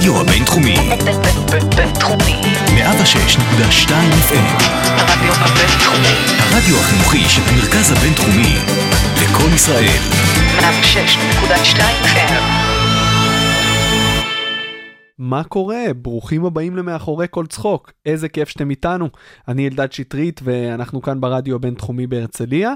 [0.00, 0.74] הרדיו הבינתחומי.
[1.76, 2.40] בינתחומי.
[2.66, 3.90] 106.2
[4.28, 4.62] FM.
[4.84, 6.14] הרדיו הבינתחומי.
[6.38, 8.54] הרדיו החינוכי של המרכז הבינתחומי.
[9.22, 10.00] לקום ישראל.
[10.58, 12.42] 106.2 FM.
[15.18, 15.84] מה קורה?
[16.02, 17.92] ברוכים הבאים למאחורי כל צחוק.
[18.06, 19.08] איזה כיף שאתם איתנו.
[19.48, 22.74] אני אלדד שטרית ואנחנו כאן ברדיו הבינתחומי בהרצליה.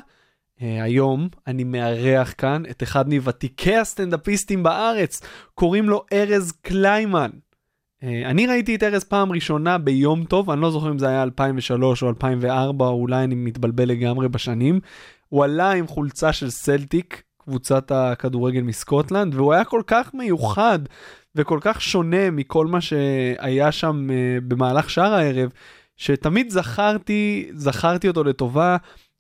[0.61, 5.21] Uh, היום אני מארח כאן את אחד מוותיקי הסטנדאפיסטים בארץ,
[5.55, 7.31] קוראים לו ארז קליימן.
[7.31, 11.23] Uh, אני ראיתי את ארז פעם ראשונה ביום טוב, אני לא זוכר אם זה היה
[11.23, 14.81] 2003 או 2004, או אולי אני מתבלבל לגמרי בשנים.
[15.29, 20.79] הוא עלה עם חולצה של סלטיק, קבוצת הכדורגל מסקוטלנד, והוא היה כל כך מיוחד
[21.35, 25.51] וכל כך שונה מכל מה שהיה שם uh, במהלך שאר הערב,
[25.97, 28.77] שתמיד זכרתי, זכרתי אותו לטובה,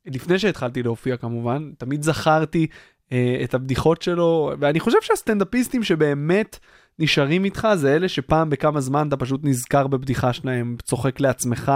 [0.06, 3.12] לפני שהתחלתי להופיע כמובן, תמיד זכרתי uh,
[3.44, 6.58] את הבדיחות שלו, ואני חושב שהסטנדאפיסטים שבאמת
[6.98, 11.72] נשארים איתך זה אלה שפעם בכמה זמן אתה פשוט נזכר בבדיחה שלהם, צוחק לעצמך,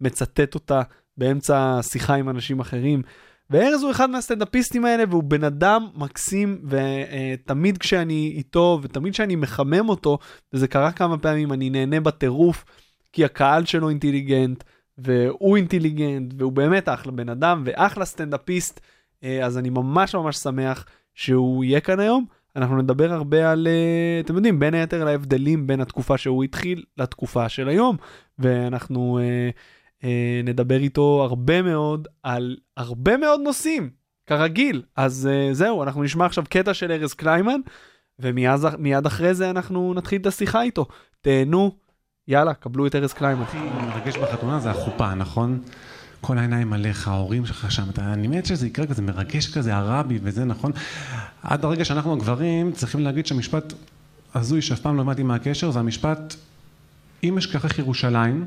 [0.00, 0.82] מצטט אותה
[1.18, 3.02] באמצע שיחה עם אנשים אחרים.
[3.50, 9.88] וארז הוא אחד מהסטנדאפיסטים האלה והוא בן אדם מקסים ותמיד כשאני איתו ותמיד כשאני מחמם
[9.88, 10.18] אותו
[10.52, 12.64] וזה קרה כמה פעמים אני נהנה בטירוף
[13.12, 14.64] כי הקהל שלו אינטליגנט
[14.98, 18.80] והוא אינטליגנט והוא באמת אחלה בן אדם ואחלה סטנדאפיסט
[19.24, 22.24] אה, אז אני ממש ממש שמח שהוא יהיה כאן היום.
[22.56, 26.84] אנחנו נדבר הרבה על, אה, אתם יודעים, בין היתר על ההבדלים בין התקופה שהוא התחיל
[26.96, 27.96] לתקופה של היום
[28.38, 29.50] ואנחנו אה,
[30.04, 33.90] אה, נדבר איתו הרבה מאוד על הרבה מאוד נושאים,
[34.26, 34.82] כרגיל.
[34.96, 37.60] אז אה, זהו, אנחנו נשמע עכשיו קטע של ארז קליימן,
[38.18, 40.86] ומיד אחרי זה אנחנו נתחיל את השיחה איתו.
[41.20, 41.72] תהנו,
[42.28, 43.42] יאללה, קבלו את ארז קליימן.
[43.42, 45.60] הכי מרגש בחתונה זה החופה, נכון?
[46.20, 50.18] כל העיניים עליך, ההורים שלך שם, אתה, אני מת שזה יקרה כזה מרגש כזה, הרבי
[50.22, 50.72] וזה, נכון?
[51.42, 53.72] עד הרגע שאנחנו הגברים צריכים להגיד שהמשפט
[54.34, 56.34] הזוי שאף פעם לא למדתי מהקשר, זה המשפט,
[57.24, 58.46] אם אשכחך ירושלים,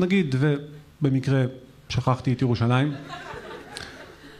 [0.00, 1.44] נגיד, ובמקרה
[1.88, 2.94] שכחתי את ירושלים,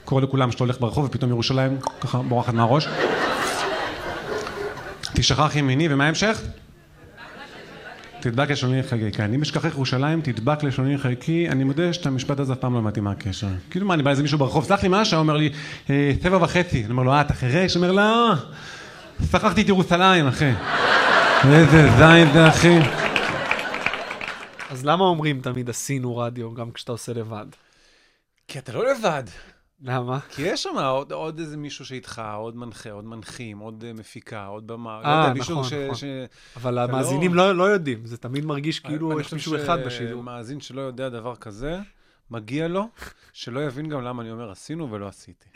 [0.05, 2.89] קורה לכולם שאתה הולך ברחוב ופתאום ירושלים ככה בורחת מהראש.
[5.15, 6.43] תשכח ימיני, ומה ההמשך?
[8.21, 9.13] תדבק לשוני חלקי.
[9.13, 11.49] כן, אם אשכחך ירושלים, תדבק לשוני חלקי.
[11.49, 13.49] אני מודה שאת המשפט הזה אף פעם לא למדתי מהקשר.
[13.71, 15.21] כאילו מה, אני בא איזה מישהו ברחוב, סלח לי מה השעה?
[15.21, 15.51] אומר לי,
[15.91, 16.83] "אה, שבע וחצי.
[16.85, 17.77] אני אומר לו, אה, אתה חירש?
[17.77, 18.33] אומר, לא,
[19.33, 20.51] שכחתי את ירושלים, אחי.
[21.45, 22.79] איזה זין זה, אחי.
[24.71, 27.47] אז למה אומרים תמיד עשינו רדיו גם כשאתה עושה לבד?
[28.49, 29.23] כי אתה לא לבד.
[29.83, 30.21] למה?
[30.21, 34.47] כי יש שם עוד, עוד איזה מישהו שאיתך, עוד מנחה, עוד מנחים, עוד אה, מפיקה,
[34.47, 35.01] עוד במה.
[35.03, 35.95] לא אה, יודע, מישהו נכון, ש, נכון.
[35.95, 36.05] ש...
[36.57, 40.23] אבל המאזינים לא, לא יודעים, זה תמיד מרגיש כאילו אני יש מישהו אחד בשידור.
[40.23, 41.79] שמאזין שלא יודע דבר כזה,
[42.31, 42.89] מגיע לו
[43.33, 45.49] שלא יבין גם למה אני אומר עשינו ולא עשיתי.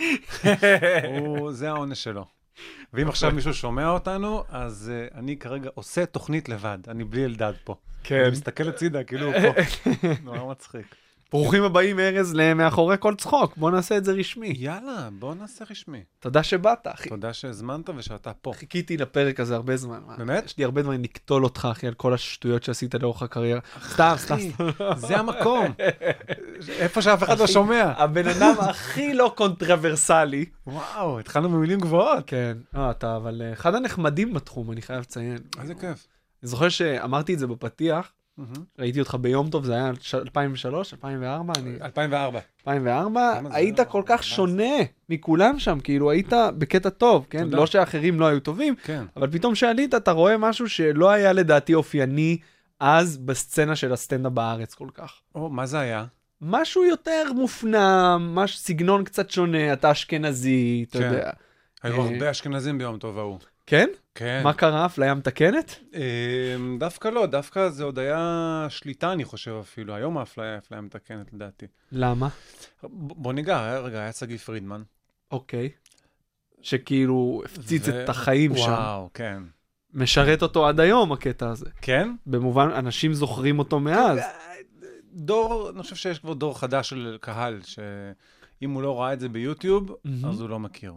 [1.19, 2.25] הוא, זה העונש שלו.
[2.93, 7.53] ואם עכשיו מישהו שומע אותנו, אז uh, אני כרגע עושה תוכנית לבד, אני בלי אלדד
[7.65, 7.75] פה.
[8.03, 8.21] כן.
[8.21, 9.61] אני מסתכל הצידה, כאילו הוא פה.
[10.25, 11.02] נורא מצחיק.
[11.33, 14.55] ברוכים הבאים ארז למאחורי כל צחוק, בוא נעשה את זה רשמי.
[14.57, 16.03] יאללה, בוא נעשה רשמי.
[16.21, 17.09] תודה שבאת, אחי.
[17.09, 18.53] תודה שהזמנת ושאתה פה.
[18.57, 20.01] חיכיתי לפרק הזה הרבה זמן.
[20.19, 20.45] באמת?
[20.45, 23.61] יש לי הרבה דברים לקטול אותך, אחי, על כל השטויות שעשית לאורך הקריירה.
[23.89, 24.37] סתם, סתם.
[24.97, 25.67] זה המקום.
[26.69, 27.93] איפה שאף אחד לא שומע.
[27.97, 30.45] הבן אדם הכי לא קונטרברסלי.
[30.67, 32.25] וואו, התחלנו במילים גבוהות.
[32.27, 32.57] כן.
[32.75, 35.39] לא, אתה אבל אה, אחד הנחמדים בתחום, אני חייב לציין.
[35.61, 36.07] איזה כיף.
[36.43, 38.13] אני זוכר שאמרתי את זה בפתיח,
[38.79, 41.71] ראיתי אותך ביום טוב, זה היה ש- 2003, 2004, אני...
[41.83, 42.41] 2004.
[42.67, 43.85] 2004, כמה זה היית היה?
[43.89, 44.75] כל כך שונה
[45.09, 47.49] מכולם שם, כאילו היית בקטע טוב, כן?
[47.49, 49.05] לא שאחרים לא היו טובים, כן.
[49.17, 52.39] אבל פתאום שעלית אתה רואה משהו שלא היה לדעתי אופייני
[52.81, 55.13] אז בסצנה של הסטנדאפ בארץ כל כך.
[55.35, 56.05] או, מה זה היה?
[56.41, 61.05] משהו יותר מופנם, משהו, סגנון קצת שונה, אתה אשכנזי, אתה כן.
[61.05, 61.31] יודע.
[61.83, 63.39] היו אה, הרבה אשכנזים ביום טוב ההוא.
[63.67, 63.89] כן?
[64.15, 64.41] כן.
[64.45, 64.87] מה קרה?
[64.87, 65.79] אפליה מתקנת?
[65.95, 69.95] אמ, דווקא לא, דווקא זה עוד היה שליטה, אני חושב אפילו.
[69.95, 71.67] היום האפליה היא אפליה מתקנת, לדעתי.
[71.93, 72.29] למה?
[72.93, 74.83] בוא ניגע, רגע, היה שגיא פרידמן.
[75.31, 75.69] אוקיי.
[76.63, 78.63] שכאילו הפציץ את החיים שם.
[78.63, 79.43] וואו, כן.
[79.95, 81.67] משרת אותו עד היום הקטע הזה.
[81.83, 82.15] כן?
[82.27, 84.19] במובן, אנשים זוכרים אותו מאז.
[85.13, 89.29] דור, אני חושב שיש כבר דור חדש של קהל, שאם הוא לא ראה את זה
[89.29, 89.97] ביוטיוב.
[90.29, 90.95] אז הוא לא מכיר.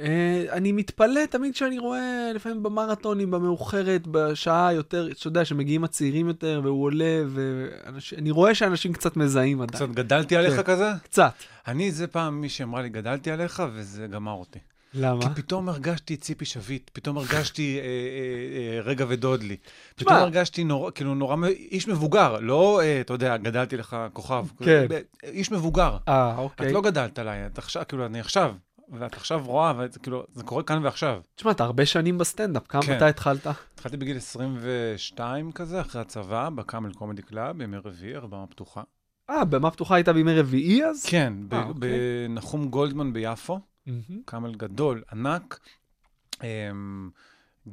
[0.00, 6.28] אה, אני מתפלא תמיד כשאני רואה, לפעמים במרתונים, במאוחרת, בשעה יותר, אתה יודע, שמגיעים הצעירים
[6.28, 9.76] יותר, והוא עולה, ואני רואה שאנשים קצת מזהים עדיין.
[9.76, 10.62] קצת גדלתי עליך כן.
[10.62, 10.90] כזה?
[11.04, 11.32] קצת.
[11.66, 14.58] אני, זה פעם מישהי אמרה לי, גדלתי עליך, וזה גמר אותי.
[14.94, 15.22] למה?
[15.22, 19.56] כי פתאום הרגשתי ציפי שביט, פתאום הרגשתי אה, אה, אה, רגע ודודלי.
[19.96, 24.46] פתאום הרגשתי נורא, כאילו נורא, איש מבוגר, לא, אה, אתה יודע, גדלתי עליך כוכב.
[24.64, 24.86] כן.
[25.24, 25.96] איש מבוגר.
[26.08, 26.66] אה, אוקיי.
[26.68, 28.54] את לא גדלת עליי, את עכשיו, כאילו, אני עכשיו,
[28.98, 31.20] ואת עכשיו רואה, וכאילו, זה קורה כאן ועכשיו.
[31.34, 32.96] תשמע, אתה הרבה שנים בסטנדאפ, כמה כן.
[32.96, 33.46] מתי התחלת?
[33.46, 38.82] התחלתי בגיל 22 כזה, אחרי הצבא, בקאמל קומדי קלאב, ימי רביעי, במה פתוחה.
[39.30, 41.06] אה, במה פתוחה הייתה בימי רביעי אז?
[41.06, 41.90] כן, ב- אה, אוקיי.
[42.28, 44.22] בנחום גולדמן ביפו, מהמם.
[44.24, 45.60] קאמל גדול, ענק,
[46.42, 47.10] אמ,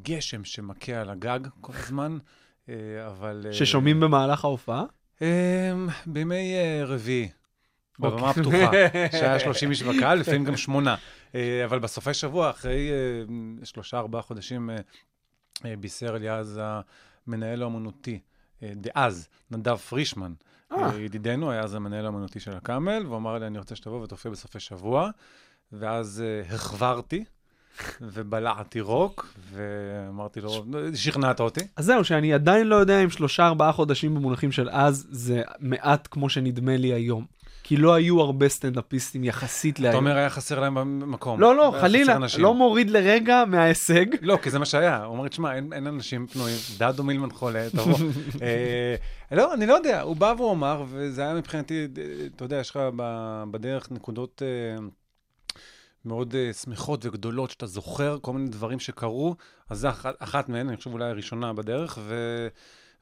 [0.02, 2.18] גשם שמכה על הגג כל הזמן,
[2.70, 2.76] אה,
[3.08, 3.44] אבל...
[3.48, 4.84] אה, ששומעים במהלך ההופעה?
[5.22, 5.28] אמ,
[6.06, 6.54] בימי
[6.86, 7.30] רביעי,
[8.02, 8.64] בבמה אוקיי.
[8.64, 8.72] הפתוחה,
[9.20, 10.96] שהיה 30 איש בקהל, לפעמים גם שמונה.
[11.36, 14.70] אה, אבל בסופי שבוע, אחרי אה, שלושה, ארבעה חודשים,
[15.66, 16.60] אה, בישר לי אז
[17.28, 18.20] המנהל האומנותי,
[18.64, 20.34] דאז, נדב פרישמן,
[21.00, 24.60] ידידנו, היה אז המנהל האומנותי של הקאמל, והוא אמר לי, אני רוצה שתבוא ותופיע בסופי
[24.60, 25.10] שבוע.
[25.72, 27.24] ואז החברתי,
[28.02, 30.66] ובלעתי רוק, ואמרתי לו,
[30.96, 31.62] שכנעת אותי.
[31.76, 36.08] אז זהו, שאני עדיין לא יודע אם שלושה ארבעה חודשים במונחים של אז, זה מעט
[36.12, 37.26] כמו שנדמה לי היום.
[37.64, 39.96] כי לא היו הרבה סטנדאפיסטים יחסית אתה להיום.
[40.06, 41.40] אומר, היה חסר להם במקום.
[41.40, 42.18] לא, לא, חלילה.
[42.40, 44.06] לא מוריד לרגע מההישג.
[44.22, 45.04] לא, כי זה מה שהיה.
[45.04, 47.98] הוא אומר, תשמע, אין, אין אנשים פנויים, דדו מילמן חולה, תבוא.
[48.42, 48.96] אה,
[49.32, 51.88] לא, אני לא יודע, הוא בא והוא אמר, וזה היה מבחינתי,
[52.36, 52.80] אתה יודע, יש לך
[53.52, 54.84] בדרך נקודות אה,
[56.06, 59.36] מאוד אה, שמחות וגדולות, שאתה זוכר כל מיני דברים שקרו,
[59.70, 62.48] אז זה אחת, אחת מהן, אני חושב אולי הראשונה בדרך, ו...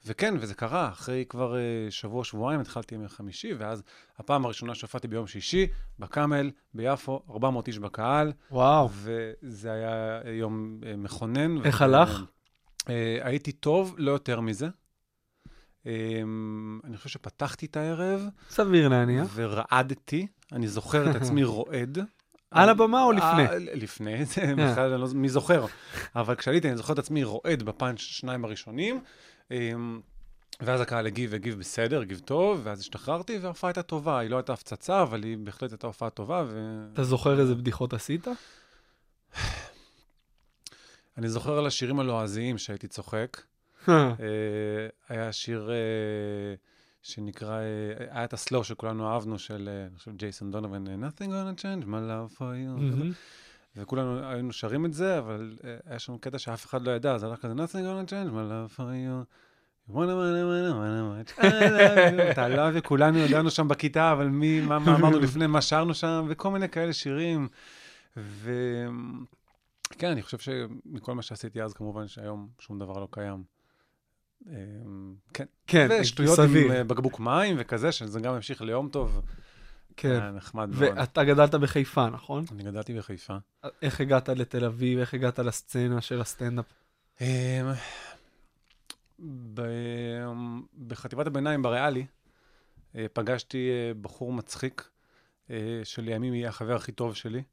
[0.06, 3.84] וכן, וזה קרה, אחרי כבר אה, שבוע, שבועיים, התחלתי ימי חמישי, ואז
[4.18, 5.68] הפעם הראשונה שהופעתי ביום שישי,
[6.00, 8.90] בקאמל, ביפו, 400 איש בקהל, וואו.
[8.94, 11.66] וזה היה יום אה, מכונן.
[11.66, 12.24] איך ו- הלך?
[12.90, 14.68] אה, הייתי טוב, לא יותר מזה.
[15.88, 16.22] אה,
[16.84, 19.32] אני חושב שפתחתי את הערב, סביר להניח.
[19.36, 20.28] ורעדתי.
[20.52, 21.98] אני זוכר את עצמי רועד.
[22.52, 23.46] על הבמה או לפני?
[23.46, 25.66] אה, לפני, זה בכלל, אני לא מי זוכר.
[26.16, 29.02] אבל כשעליתי, אני זוכר את עצמי רועד בפאנץ' שניים הראשונים.
[29.52, 29.72] אה,
[30.62, 34.20] ואז הקהל הגיב, הגיב בסדר, הגיב טוב, ואז השתחררתי, וההופעה הייתה טובה.
[34.20, 36.84] היא לא הייתה הפצצה, אבל היא בהחלט הייתה הופעה טובה, ו...
[36.94, 38.28] אתה זוכר איזה בדיחות עשית?
[41.18, 43.42] אני זוכר על השירים הלועזיים שהייתי צוחק.
[43.90, 43.94] אה,
[45.10, 45.76] היה שיר אה,
[47.04, 51.62] שנקרא, אה, היה את הסלואו שכולנו אהבנו, של, אה, אני חושב, ג'ייסון דונובן, Nothing gonna
[51.62, 52.82] change my love for you.
[52.82, 53.12] מהמם.
[53.76, 57.26] וכולנו היינו שרים את זה, אבל אה, היה שם קטע שאף אחד לא ידע, זה
[57.28, 59.26] הלך כזה, Nothing gonna change my love for you.
[59.90, 62.32] You wanna wanna wanna wanna much I love you.
[62.32, 65.94] אתה לא אוהב, כולנו ידענו שם בכיתה, אבל מי, מה, מה אמרנו לפני, מה שרנו
[65.94, 67.48] שם, וכל מיני כאלה שירים.
[68.18, 73.59] וכן, אני חושב שמכל מה שעשיתי אז, כמובן שהיום שום דבר לא קיים.
[74.48, 74.54] אה,
[75.34, 75.46] כן.
[75.68, 76.72] כן, ושטויות עם.
[76.72, 79.22] אה, בקבוק מים וכזה, שזה גם המשיך ליום טוב.
[79.98, 80.10] כן.
[80.22, 80.98] היה נחמד מאוד.
[80.98, 82.46] ואתה גדלת בחיפה, נכון?
[82.52, 83.38] אני גדלתי בחיפה.
[83.82, 85.00] איך הגעת לתל אביב?
[85.00, 86.66] איך הגעת לסצנה של הסטנדאפ?
[87.22, 87.26] אמ,
[89.54, 92.06] ב- בחטיבת הביניים בריאלי,
[92.96, 94.90] אה, פגשתי אה, בחור מצחיק,
[95.50, 97.44] אה, שלימים יהיה החבר הכי טוב שלי,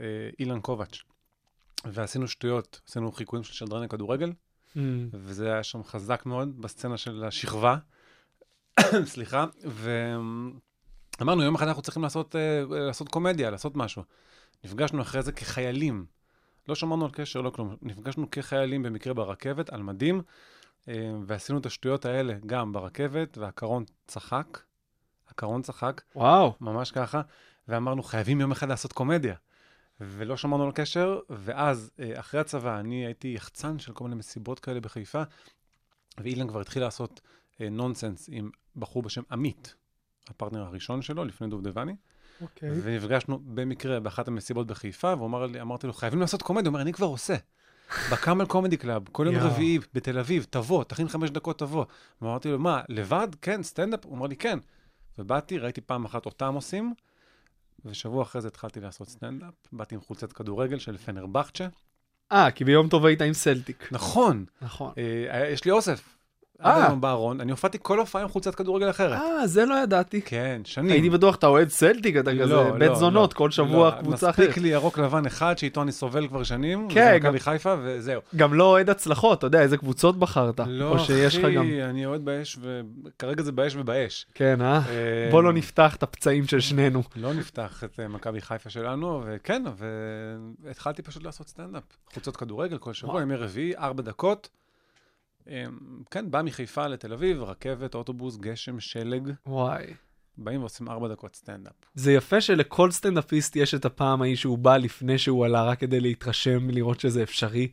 [0.00, 0.06] אה,
[0.38, 1.02] אילן קובץ'.
[1.84, 4.32] ועשינו שטויות, עשינו חיקויים של שדרני כדורגל,
[4.76, 7.76] אמ, וזה היה שם חזק מאוד בסצנה של השכבה.
[9.04, 14.02] סליחה, ואמרנו, יום אחד אנחנו צריכים לעשות, אה, לעשות קומדיה, לעשות משהו.
[14.64, 16.06] נפגשנו אחרי זה כחיילים.
[16.68, 17.76] לא שמרנו על קשר, לא כלום.
[17.82, 20.22] נפגשנו כחיילים במקרה ברכבת, על מדים,
[20.88, 24.58] אה, ועשינו את השטויות האלה גם ברכבת, והקרון צחק.
[25.28, 26.54] הקרון צחק, וואו.
[26.60, 27.20] ממש ככה,
[27.68, 29.34] ואמרנו, חייבים יום אחד לעשות קומדיה.
[30.00, 34.60] ולא שמרנו על קשר, ואז, אה, אחרי הצבא, אני הייתי יחצן של כל מיני מסיבות
[34.60, 35.22] כאלה בחיפה,
[36.18, 37.20] ואילן כבר התחיל לעשות
[37.60, 39.74] אה, נונסנס עם בחור בשם עמית,
[40.28, 41.96] הפרטנר הראשון שלו, לפני דובדבני,
[42.40, 42.70] אוקיי.
[42.82, 47.36] ונפגשנו במקרה באחת המסיבות בחיפה, ואמרתי לו, חייבים לעשות קומדיה, הוא אומר, אני כבר עושה.
[48.12, 49.46] ב Camel Comedy Club, כל יום יואו.
[49.46, 51.84] רביעי בתל אביב, תבוא, תכין חמש דקות, תבוא.
[52.22, 53.28] ואמרתי לו, מה, לבד?
[53.42, 54.04] כן, סטנדאפ?
[54.04, 54.58] הוא אמר לי, כן.
[55.18, 56.94] ובאתי, ראיתי פעם אחת אותם עושים,
[57.84, 59.54] ושבוע אחרי זה התחלתי לעשות סטנדאפ.
[59.72, 61.68] באתי עם חולצת כדורגל של פנרבכצ'ה.
[62.32, 63.88] אה, כי ביום טוב היית עם סלטיק.
[63.92, 64.92] נכון, נכון.
[64.98, 66.15] אה, יש לי אוסף.
[66.64, 66.76] אה.
[66.76, 69.20] עד היום בארון, אני הופעתי כל הופעה עם חולצת כדורגל אחרת.
[69.20, 70.20] אה, זה לא ידעתי.
[70.22, 70.90] כן, שנים.
[70.90, 73.38] הייתי בטוח אתה אוהד סלטיק, אתה כזה לא, בית לא, זונות, לא.
[73.38, 74.48] כל שבוע לא, קבוצה אחרת.
[74.48, 77.74] מספיק לי ירוק לבן אחד, שאיתו אני סובל כבר שנים, כן, וזה גם- מכבי חיפה,
[77.82, 78.20] וזהו.
[78.36, 80.60] גם לא אוהד הצלחות, אתה יודע, איזה קבוצות בחרת.
[80.66, 80.96] לא.
[80.96, 84.26] אחי, אני אוהד באש, וכרגע זה באש ובאש.
[84.34, 84.76] כן, אה?
[84.76, 87.02] אה, בוא לא נפתח את הפצעים של שנינו.
[87.16, 89.62] לא נפתח את אה, מכבי חיפה שלנו, וכן,
[90.64, 91.82] והתחלתי פשוט לעשות סטנדאפ.
[92.14, 93.22] חולצות כדורגל כל שבוע.
[93.22, 94.48] ימי רביעי, ארבע דקות.
[95.50, 95.64] אה,
[96.10, 99.84] כן, בא מחיפה לתל אביב, רכבת, אוטובוס, גשם, שלג, וואי.
[100.38, 101.72] באים ועושים ארבע דקות סטנדאפ.
[101.94, 106.00] זה יפה שלכל סטנדאפיסט יש את הפעם ההיא שהוא בא לפני שהוא עלה, רק כדי
[106.00, 107.68] להתרשם, לראות שזה אפשרי.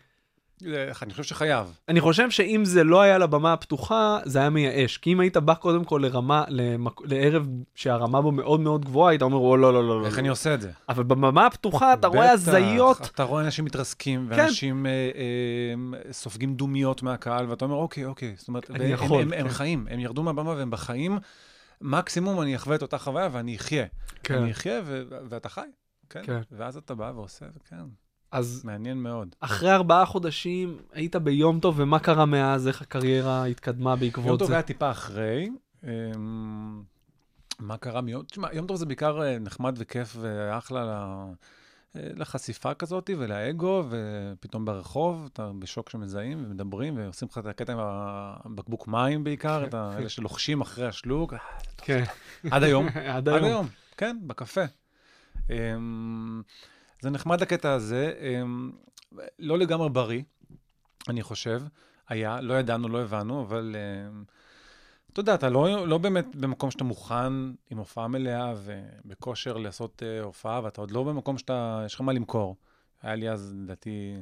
[0.65, 1.77] אה, אני חושב שחייב.
[1.89, 4.98] אני חושב שאם זה לא היה לבמה הפתוחה, זה היה מייאש.
[4.98, 7.01] כי אם היית בא קודם כל לרמה, למק...
[7.03, 10.05] לערב שהרמה בו מאוד מאוד גבוהה, היית אומר, או לא, לא, לא, לא.
[10.05, 10.72] איך לא." אני עושה את זה?
[10.89, 13.10] אבל בבמה הפתוחה אתה רואה הזיות.
[13.15, 14.39] אתה רואה אנשים מתרסקים, כן.
[14.39, 18.36] ואנשים אה, אה, סופגים דומיות מהקהל, ואתה אומר, אוקיי, אוקיי.
[18.38, 19.50] זאת אומרת, אני יכול, הם, הם כן.
[19.50, 21.19] חיים, הם ירדו מהבמה והם בחיים.
[21.81, 23.86] מקסימום אני אחווה את אותה חוויה ואני אחיה.
[24.24, 24.38] כן.
[24.38, 25.62] אני אחיה ו- ואתה חי.
[26.10, 26.22] כן.
[26.24, 26.41] כן.
[26.51, 27.75] ואז אתה בא ועושה, וכן,
[28.33, 29.35] אז מעניין מאוד.
[29.39, 32.67] אחרי ארבעה חודשים היית ביום טוב, ומה קרה מאז?
[32.67, 34.53] איך הקריירה התקדמה יום בעקבות טוב זה?
[34.53, 35.49] היה טיפה אחרי.
[35.83, 36.81] אמ,
[37.59, 38.23] מה קרה מיום...
[38.23, 41.33] תשמע, יום טוב זה בעיקר אה, נחמד וכיף ואחלה ל-
[41.95, 47.79] אה, לחשיפה כזאת ולאגו, ופתאום ברחוב אתה בשוק שמזהים ומדברים ועושים לך את הקטע עם
[47.81, 51.33] הבקבוק מים בעיקר, את האלה שלוחשים אחרי השלוק,
[51.77, 52.03] כן.
[52.51, 52.87] עד היום.
[52.87, 53.45] עד עד היום.
[53.45, 54.63] היום, כן, בקפה.
[57.03, 58.72] זה נחמד הקטע הזה, אמ,
[59.39, 60.22] לא לגמרי בריא,
[61.10, 61.62] אני חושב.
[62.10, 63.75] היה, לא ידענו, לא הבנו, אבל
[64.10, 64.24] אמ,
[65.13, 67.33] אתה יודע, אתה לא, לא באמת במקום שאתה מוכן
[67.69, 72.13] עם הופעה מלאה ובכושר לעשות אה, הופעה, ואתה עוד לא במקום שאתה, יש לך מה
[72.13, 72.55] למכור.
[73.01, 74.15] היה לי אז, לדעתי,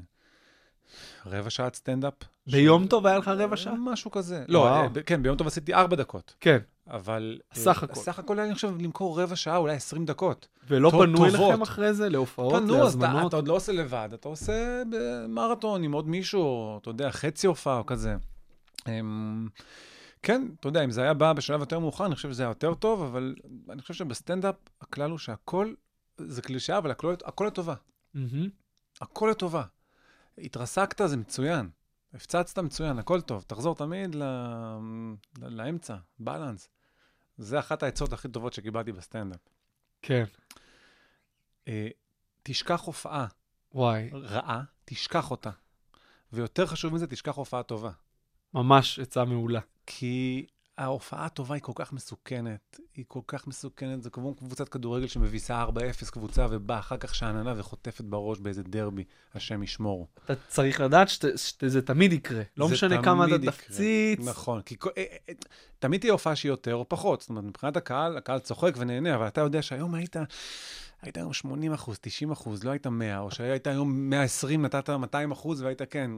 [1.25, 2.13] רבע שעת סטנדאפ.
[2.47, 3.73] ביום ש- טוב היה לך רבע שעה?
[3.77, 4.45] משהו כזה.
[4.47, 4.83] לא, וואו.
[4.97, 6.35] אה, כן, ביום טוב עשיתי ארבע דקות.
[6.39, 6.57] כן.
[6.91, 7.39] אבל...
[7.53, 8.01] סך אה, הכל.
[8.01, 10.47] סך הכל אני חושב, למכור רבע שעה, אולי 20 דקות.
[10.67, 11.25] ולא טוב- פנו.
[11.25, 12.09] אליכם אחרי זה?
[12.09, 12.53] להופעות?
[12.53, 13.29] פנו, אז אתה, להזמנות?
[13.29, 17.77] אתה עוד לא עושה לבד, אתה עושה במרתון עם עוד מישהו, אתה יודע, חצי הופעה
[17.77, 18.15] או כזה.
[18.87, 19.47] אמ,
[20.23, 22.73] כן, אתה יודע, אם זה היה בא בשלב יותר מאוחר, אני חושב שזה היה יותר
[22.73, 23.35] טוב, אבל
[23.69, 25.73] אני חושב שבסטנדאפ הכלל הוא שהכל,
[26.17, 27.75] זה קלישאה, אבל הכל, הכל לטובה.
[28.13, 28.49] מהמם.
[29.01, 29.63] הכל לטובה.
[30.37, 31.69] התרסקת, זה מצוין.
[32.13, 33.43] הפצצת מצוין, הכל טוב.
[33.47, 34.15] תחזור תמיד.
[34.15, 34.23] ל...
[35.41, 36.69] לאמצע, בלנס.
[37.37, 39.39] זה אחת העצות הכי טובות שקיבלתי בסטנדאפ.
[40.01, 40.23] כן.
[41.67, 41.87] אה,
[42.43, 43.27] תשכח הופעה
[43.73, 45.49] וואי, רעה, תשכח אותה.
[46.33, 47.91] ויותר חשוב מזה, תשכח הופעה טובה.
[48.53, 49.59] ממש עצה מעולה.
[49.85, 50.45] כי
[50.81, 55.65] ההופעה הטובה היא כל כך מסוכנת, היא כל כך מסוכנת, זה כמו קבוצת כדורגל שמביסה
[55.65, 59.03] 4-0 קבוצה ובאה אחר כך שאננה וחוטפת בראש באיזה דרבי,
[59.35, 60.07] השם ישמור.
[60.25, 62.43] אתה צריך לדעת שזה תמיד יקרה.
[62.57, 63.51] לא משנה כמה אתה.
[63.51, 64.19] תפציץ.
[64.19, 65.33] נכון, כי אה, אה,
[65.79, 67.21] תמיד תהיה הופעה שהיא יותר או פחות.
[67.21, 70.15] זאת אומרת, מבחינת הקהל, הקהל צוחק ונהנה, אבל אתה יודע שהיום היית...
[71.01, 75.31] היית היום 80 אחוז, 90 אחוז, לא היית 100, או שהיית היום 120, נתת 200
[75.31, 76.11] אחוז והיית כן.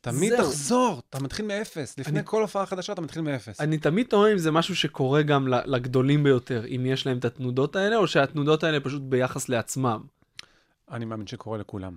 [0.00, 0.38] תמיד זהו.
[0.44, 1.98] תחזור, אתה מתחיל מאפס.
[1.98, 3.60] לפני אני- כל הופעה חדשה אתה מתחיל מאפס.
[3.60, 7.76] אני תמיד תוהה אם זה משהו שקורה גם לגדולים ביותר, אם יש להם את התנודות
[7.76, 10.02] האלה, או שהתנודות האלה פשוט ביחס לעצמם.
[10.90, 11.96] אני מאמין שקורה לכולם.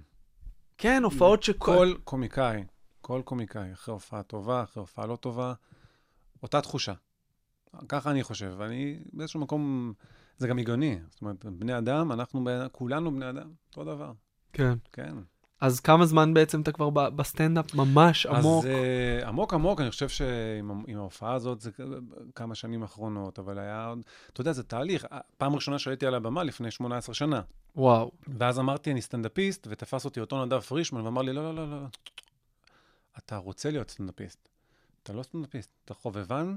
[0.78, 1.72] כן, הופעות שכל...
[1.76, 2.64] כל קומיקאי,
[3.02, 5.54] כל קומיקאי, אחרי הופעה טובה, אחרי הופעה לא טובה,
[6.44, 6.94] אותה תחושה.
[7.90, 8.62] ככה אני חושב.
[8.62, 9.94] אני באיזשהו מקום,
[10.38, 11.00] זה גם הגיוני.
[11.10, 14.12] זאת אומרת, בני אדם, אנחנו, בני- כולנו בני אדם, אותו דבר.
[14.54, 14.74] כן.
[14.92, 15.16] כן.
[15.64, 17.76] אז כמה זמן בעצם אתה כבר בסטנדאפ?
[17.76, 18.66] ממש עמוק.
[18.66, 18.72] אז
[19.24, 21.72] uh, עמוק עמוק, אני חושב שעם ההופעה הזאת זה
[22.36, 24.00] כמה שנים אחרונות, אבל היה עוד,
[24.34, 25.08] אתה יודע, זה תהליך.
[25.38, 27.42] פעם ראשונה שעליתי על הבמה לפני 18 שנה.
[27.76, 28.12] וואו.
[28.38, 31.88] ואז אמרתי, אני סטנדאפיסט, ותפס אותי אותו נדב פרישמן, ואמר לי, לא, לא, לא, לא,
[33.18, 34.50] אתה רוצה להיות סטנדאפיסט.
[35.04, 36.56] אתה לא סטנדאפיסט, אתה חובבן,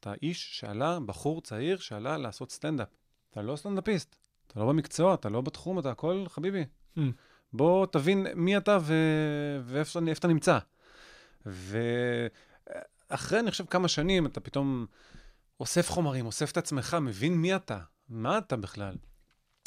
[0.00, 2.88] אתה איש שעלה, בחור צעיר שעלה לעשות סטנדאפ.
[3.30, 4.16] אתה לא סטנדאפיסט,
[4.46, 6.64] אתה לא במקצוע, אתה לא בתחום, אתה הכל חביבי.
[6.98, 7.00] Hmm.
[7.52, 8.94] בוא תבין מי אתה ו...
[9.64, 10.58] ואיפה איפה אתה נמצא.
[11.46, 14.86] ואחרי, אני חושב, כמה שנים, אתה פתאום
[15.60, 17.78] אוסף חומרים, אוסף את עצמך, מבין מי אתה,
[18.08, 18.94] מה אתה בכלל.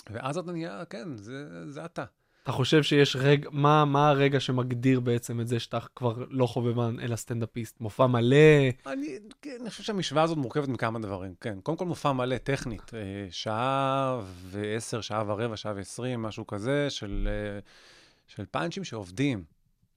[0.10, 2.06] ואז אתה נהיה, כן, זה, זה אתה.
[2.46, 6.96] אתה חושב שיש רגע, מה, מה הרגע שמגדיר בעצם את זה שאתה כבר לא חובבן,
[7.02, 7.82] אלא סטנדאפיסט?
[7.82, 8.36] מופע מלא?
[8.88, 11.60] אני, כן, אני חושב שהמשוואה הזאת מורכבת מכמה דברים, כן.
[11.64, 17.28] קודם כל מופע מלא, טכנית, אה, שעה ועשר, שעה ורבע, שעה ועשרים, משהו כזה, של,
[17.32, 17.60] אה,
[18.28, 19.44] של פאנצ'ים שעובדים,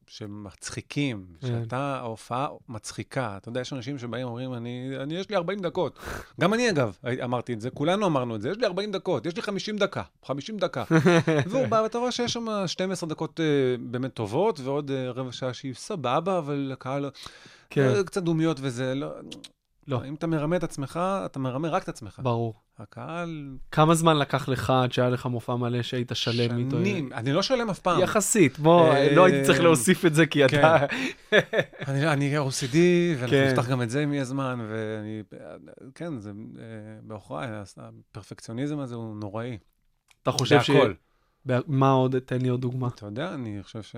[0.09, 1.47] שמצחיקים, כן.
[1.47, 3.37] שאתה, ההופעה מצחיקה.
[3.37, 5.99] אתה יודע, יש אנשים שבאים ואומרים, אני, אני, יש לי 40 דקות.
[6.41, 9.37] גם אני, אגב, אמרתי את זה, כולנו אמרנו את זה, יש לי 40 דקות, יש
[9.37, 10.85] לי 50 דקה, 50 דקה.
[11.51, 13.45] והוא בא, ואתה רואה שיש שם 12 דקות אה,
[13.81, 17.11] באמת טובות, ועוד אה, רבע שעה שהיא סבבה, אבל הקהל...
[17.71, 19.09] כן, אה, קצת דומיות וזה, לא...
[19.89, 20.05] לא.
[20.05, 22.21] אם אתה מרמה את עצמך, אתה מרמה רק את עצמך.
[22.23, 22.55] ברור.
[22.79, 23.57] הקהל...
[23.73, 26.77] כמה זמן לקח לך עד שהיה לך מופע מלא שהיית שלם איתו?
[26.77, 27.13] שנים.
[27.13, 28.01] אני לא שלם אף פעם.
[28.01, 30.59] יחסית, בוא, אה, לא הייתי צריך להוסיף את זה, כי כן.
[30.59, 30.87] אתה...
[31.89, 32.77] אני, אני OCD,
[33.19, 33.49] ואנחנו כן.
[33.51, 35.23] נפתח גם את זה אם יהיה זמן, ואני...
[35.95, 36.31] כן, זה...
[36.31, 36.65] אה,
[37.03, 39.59] בעוכריי, הפרפקציוניזם הזה הוא נוראי.
[40.23, 40.71] אתה חושב ש...
[41.45, 41.63] בהכל.
[41.67, 42.19] מה עוד?
[42.19, 42.89] תן לי עוד דוגמה.
[42.89, 43.97] אתה יודע, אני חושב ש...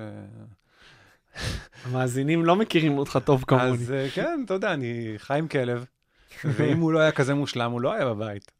[1.84, 3.70] המאזינים לא מכירים אותך טוב כמוני.
[3.70, 5.84] אז אה, כן, אתה יודע, אני חי עם כלב,
[6.44, 8.52] ואם הוא לא היה כזה מושלם, הוא לא היה בבית.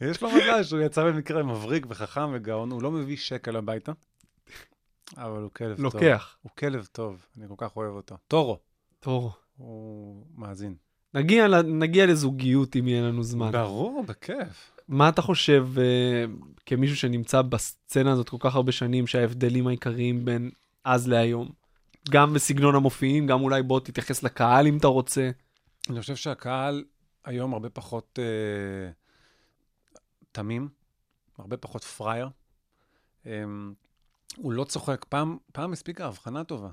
[0.00, 3.92] יש לו מזל שהוא יצא במקרה מבריק וחכם וגאון, הוא לא מביא שקל הביתה.
[5.16, 5.84] אבל הוא כלב טוב.
[5.84, 6.36] לוקח.
[6.42, 8.16] הוא כלב טוב, אני כל כך אוהב אותו.
[8.28, 8.58] טורו,
[9.00, 9.30] טורו.
[9.56, 10.74] הוא מאזין.
[11.14, 13.52] נגיע, נגיע לזוגיות אם יהיה לנו זמן.
[13.52, 14.75] ברור, בכיף.
[14.88, 16.24] מה אתה חושב, אה,
[16.66, 20.50] כמישהו שנמצא בסצנה הזאת כל כך הרבה שנים, שההבדלים העיקריים בין
[20.84, 21.48] אז להיום?
[22.10, 25.30] גם בסגנון המופיעים, גם אולי בוא תתייחס לקהל אם אתה רוצה.
[25.90, 26.84] אני חושב שהקהל
[27.24, 28.90] היום הרבה פחות אה,
[30.32, 30.68] תמים,
[31.38, 32.28] הרבה פחות פראייר.
[33.26, 33.44] אה,
[34.36, 35.04] הוא לא צוחק.
[35.08, 36.68] פעם, פעם הספיקה הבחנה טובה.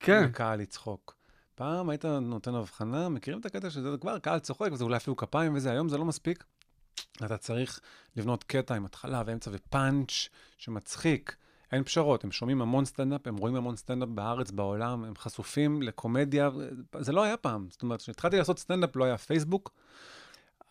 [0.00, 0.24] כן.
[0.24, 1.16] לקהל לצחוק.
[1.54, 5.54] פעם היית נותן הבחנה, מכירים את הקטע שזה כבר קהל צוחק, וזה אולי אפילו כפיים
[5.54, 6.44] וזה, היום זה לא מספיק.
[7.24, 7.80] אתה צריך
[8.16, 11.36] לבנות קטע עם התחלה ואמצע ופאנץ' שמצחיק.
[11.72, 16.50] אין פשרות, הם שומעים המון סטנדאפ, הם רואים המון סטנדאפ בארץ, בעולם, הם חשופים לקומדיה,
[16.98, 17.66] זה לא היה פעם.
[17.70, 19.70] זאת אומרת, כשהתחלתי לעשות סטנדאפ לא היה פייסבוק,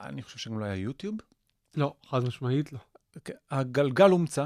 [0.02, 1.16] אני חושב שגם לא היה יוטיוב.
[1.76, 2.80] לא, חד משמעית לא.
[3.26, 4.46] כן, הגלגל הומצא,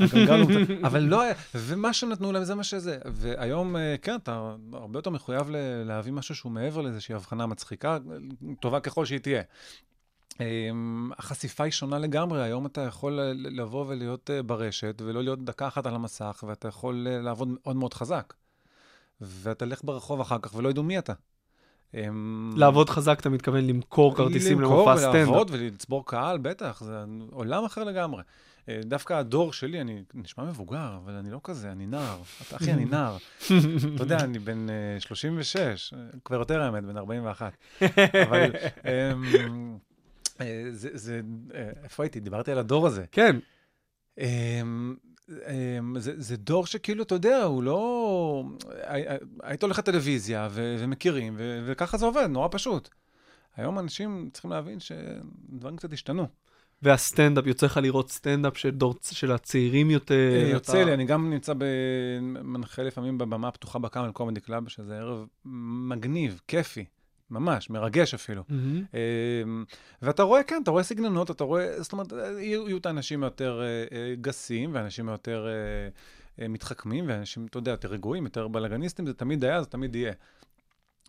[0.00, 2.98] הגלגל הומצא, אבל לא היה, ומה שנתנו להם זה מה שזה.
[3.04, 5.46] והיום, אה, כן, אתה הרבה יותר מחויב
[5.84, 7.98] להביא משהו שהוא מעבר לאיזושהי הבחנה מצחיקה,
[8.60, 9.42] טובה ככל שהיא תהיה.
[10.40, 15.68] אמ, החשיפה היא שונה לגמרי, היום אתה יכול לבוא ולהיות אה, ברשת, ולא להיות דקה
[15.68, 18.34] אחת על המסך, ואתה יכול אה, לעבוד מאוד מאוד חזק.
[19.20, 21.12] ואתה לך ברחוב אחר כך ולא ידעו מי אתה.
[21.94, 25.28] אמ, לעבוד חזק, אתה מתכוון למכור כרטיסים למופע למכור סטנדאפ.
[25.28, 28.22] ולעבוד ולצבור קהל, בטח, זה עולם אחר לגמרי.
[28.68, 32.18] אה, דווקא הדור שלי, אני נשמע מבוגר, אבל אני לא כזה, אני נער.
[32.48, 33.16] אתה, אחי, אני נער.
[33.94, 37.52] אתה יודע, אני בן אה, 36, אה, כבר יותר האמת, בן 41.
[38.28, 38.50] אבל
[38.84, 39.78] אמ,
[40.70, 41.20] זה, זה,
[41.54, 42.20] אה, איפה הייתי?
[42.20, 43.04] דיברתי על הדור הזה.
[43.12, 43.36] כן,
[44.18, 44.94] אמ,
[45.28, 48.44] אמ, זה, זה דור שכאילו, אתה יודע, הוא לא...
[48.84, 49.04] הי-
[49.42, 52.88] היית הולך לטלוויזיה ו- ומכירים, ו- וככה זה עובד, נורא פשוט.
[53.56, 56.26] היום אנשים צריכים להבין שדברים קצת השתנו.
[56.82, 60.14] והסטנדאפ, יוצא לך לראות סטנדאפ של דור, של הצעירים יותר.
[60.34, 64.68] אה, אתה- יוצא לי, אני גם נמצא כמנחה לפעמים בבמה הפתוחה ב Camel Comedy Club,
[64.68, 65.26] שזה ערב
[65.88, 66.84] מגניב, כיפי,
[67.32, 68.42] ממש, מרגש אפילו.
[68.50, 69.64] אמ,
[70.02, 73.62] ואתה רואה, כן, אתה רואה סגנונות, אתה רואה, זאת אומרת, יהיו, יהיו את האנשים היותר
[73.62, 75.46] אה, אה, גסים, ואנשים היותר
[76.40, 80.12] אה, מתחכמים, ואנשים, אתה יודע, יותר רגועים, יותר בלאגניסטים, זה תמיד היה, זה תמיד יהיה.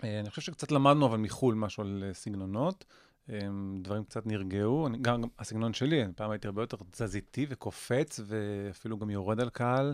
[0.03, 2.85] אני חושב שקצת למדנו, אבל מחו"ל, משהו על סגנונות.
[3.29, 3.39] אה,
[3.81, 8.97] דברים קצת נרגעו, אני, גם, גם הסגנון שלי, פעם הייתי הרבה יותר תזזיתי וקופץ, ואפילו
[8.97, 9.93] גם יורד על קהל.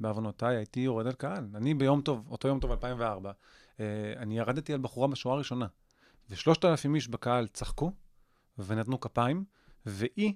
[0.00, 1.46] בעוונותיי הייתי יורד על קהל.
[1.54, 3.34] אני ביום טוב, אותו יום טוב, 2004, אה,
[4.16, 5.66] אני ירדתי על בחורה בשורה הראשונה.
[6.30, 7.92] ושלושת אלפים איש בקהל צחקו
[8.58, 9.44] ונתנו כפיים,
[9.86, 10.34] והיא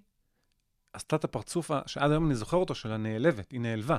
[0.93, 3.99] עשתה את הפרצוף שעד היום אני זוכר אותו, של הנעלבת, היא נעלבה.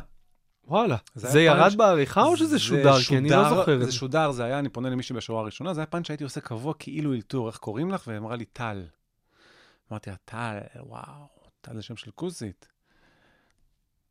[0.64, 0.98] וואלה.
[1.16, 3.00] זה זה ירד פאנץ'- בעריכה או שזה זה שודר?
[3.08, 3.92] כי אני לא זוכר זה זה.
[3.92, 7.14] שודר, זה היה, אני פונה למישהי בשורה הראשונה, זה היה פאנץ' שהייתי עושה קבוע כאילו
[7.14, 8.04] אלתור, איך קוראים לך?
[8.08, 8.86] והיא אמרה לי, טל.
[9.92, 11.28] אמרתי לה, טל, וואו,
[11.62, 12.68] טל זה שם של כוסית.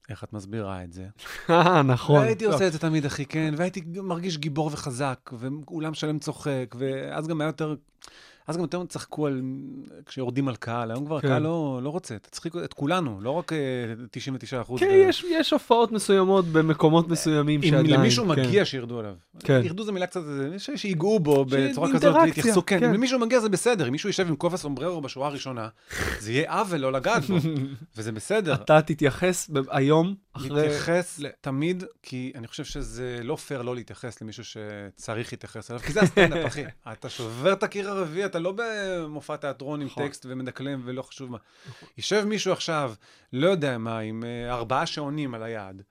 [0.09, 1.07] איך את מסבירה את זה?
[1.51, 2.21] אה, נכון.
[2.21, 2.55] והייתי לא.
[2.55, 7.41] עושה את זה תמיד, אחי, כן, והייתי מרגיש גיבור וחזק, ואולם שלם צוחק, ואז גם
[7.41, 7.75] היה יותר,
[8.49, 9.43] אז גם יותר צחקו על,
[10.07, 11.27] כשיורדים על קהל, היום כבר כן.
[11.29, 13.59] הקהל לא, לא רוצה, תצחיקו את כולנו, לא רק אה,
[14.11, 14.81] 99 אחוז.
[14.81, 18.01] כן, יש- יש הופעות מסוימות במקומות מסוימים אם שעדיין...
[18.01, 18.31] למישהו כן.
[18.31, 19.15] מגיע, שירדו עליו.
[19.39, 19.61] כן.
[19.65, 20.21] ירדו זה מילה קצת,
[20.59, 22.81] ש- שיגעו בו ש- בצורה כזאת, יתייחסו, כן.
[22.81, 22.85] כן.
[22.89, 25.69] אם למישהו מגיע זה בסדר, אם מישהו יישב עם כובע סומבררו בשורה הראשונה,
[26.21, 27.37] זה יהיה עוול לא לגעת בו,
[27.97, 28.55] וזה בסדר.
[28.55, 30.51] אתה תתייחס ב- היום, אחרי...
[30.51, 35.93] להתייחס תמיד, כי אני חושב שזה לא פייר לא להתייחס למישהו שצריך להתייחס אליו, כי
[35.93, 36.63] זה הסטנדאפ, אחי.
[36.93, 40.07] אתה שובר את הקיר הרביעי, אתה לא במופע תיאטרון עם נכון.
[40.07, 41.39] טקסט ומדקלם ולא חשוב מה.
[41.97, 42.95] יישב מישהו עכשיו,
[43.33, 45.83] לא יודע מה, עם אה, ארבעה שעונים על היד.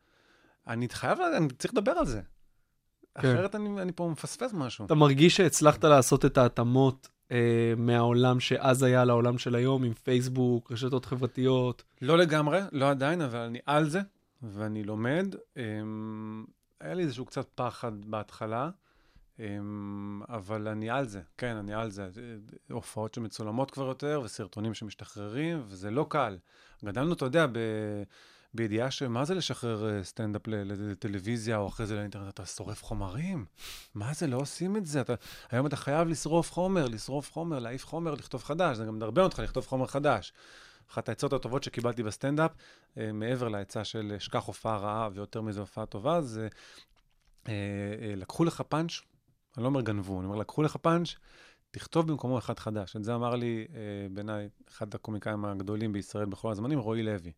[0.68, 2.22] אני חייב, אני צריך לדבר על זה.
[3.22, 3.34] כן.
[3.34, 4.86] אחרת אני אני פה מפספס משהו.
[4.86, 10.72] אתה מרגיש שהצלחת לעשות את ההתאמות אה, מהעולם שאז היה לעולם של היום, עם פייסבוק,
[10.72, 11.84] רשתות חברתיות.
[12.02, 14.02] לא לגמרי, לא עדיין, אבל אני על זה,
[14.42, 15.36] ואני לומד.
[15.58, 16.46] אמ,
[16.82, 18.70] היה לי איזשהו קצת פחד בהתחלה,
[20.30, 22.10] אבל אני על זה, כן, אני על זה.
[22.72, 26.38] הופעות שמצולמות כבר יותר, וסרטונים שמשתחררים, וזה לא קל.
[26.86, 27.58] גדלנו, אתה יודע, ב...
[28.54, 33.46] בידיעה שמה זה לשחרר אה, סטנדאפ לטלוויזיה, או אחרי זה לאינטרנט, אתה שורף חומרים?
[33.96, 35.02] מה זה, לא עושים את זה.
[35.02, 35.14] אתה...
[35.52, 38.78] היום אתה חייב לשרוף חומר, לשרוף חומר, להעיף חומר, לכתוב חדש.
[38.78, 40.34] זה גם מדרבן אותך לכתוב חומר חדש.
[40.92, 42.52] אחת העצות הטובות שקיבלתי בסטנדאפ,
[42.98, 46.48] אה, מעבר לעצה של שכח הופעה רעה ויותר מזה הופעה טובה, זה
[47.48, 47.54] אה,
[48.16, 48.92] לקחו לך פאנץ',
[49.58, 51.16] אני לא אומר גנבו, אני אומר לקחו לך פאנץ',
[51.72, 52.96] תכתוב במקומו אחד חדש.
[52.96, 57.32] את זה אמר לי, אה, בעיניי, אחד הקומיקאים הגדולים בישראל בכל הזמנים, רועי לוי.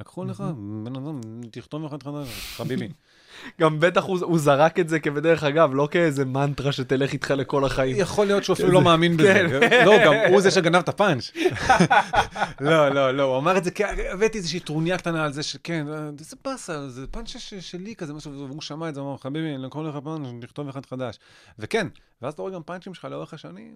[0.00, 0.40] לקחו לך,
[0.84, 2.88] בן אדם, תכתוב אחד חדש, חביבי.
[3.60, 7.64] גם בטח הוא, הוא זרק את זה כבדרך אגב, לא כאיזה מנטרה שתלך איתך לכל
[7.64, 7.96] החיים.
[7.98, 9.46] יכול להיות שהוא אפילו לא מאמין בזה.
[9.60, 9.86] כן.
[9.86, 11.30] לא, גם הוא זה שגנב את הפאנץ'.
[12.60, 15.86] לא, לא, לא, הוא אמר את זה כי הבאתי איזושהי טרוניה קטנה על זה שכן,
[16.18, 17.28] זה באסה, זה פאנץ'
[17.60, 21.18] שלי כזה, משהו, והוא שמע את זה, אמר, חביבי, לקרוא לך פאנץ', נכתוב אחד חדש.
[21.58, 21.86] וכן,
[22.22, 23.74] ואז אתה רואה גם פאנצ'ים שלך לאורך השנים,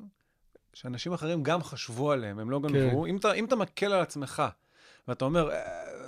[0.74, 3.06] שאנשים אחרים גם חשבו עליהם, הם לא גנבו.
[3.06, 4.42] אם אתה- אם אתה מקל על עצמך,
[5.08, 5.56] ואתה אומר, "אה,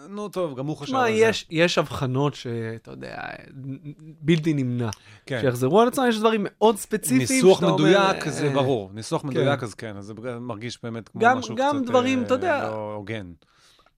[0.08, 1.18] נו טוב, גם הוא חשב תשמע, על זה.
[1.18, 3.16] יש, יש הבחנות שאתה יודע,
[4.20, 4.90] בלתי נמנע.
[5.26, 5.40] כן.
[5.40, 7.18] שיחזרו על עצמם, יש דברים מאוד ספציפיים.
[7.18, 9.28] ניסוח מדויק אה, זה ברור, ניסוח כן.
[9.28, 12.68] מדויק אז כן, אז זה מרגיש באמת כמו משהו גם קצת דברים, אה.
[12.70, 13.32] לא הוגן.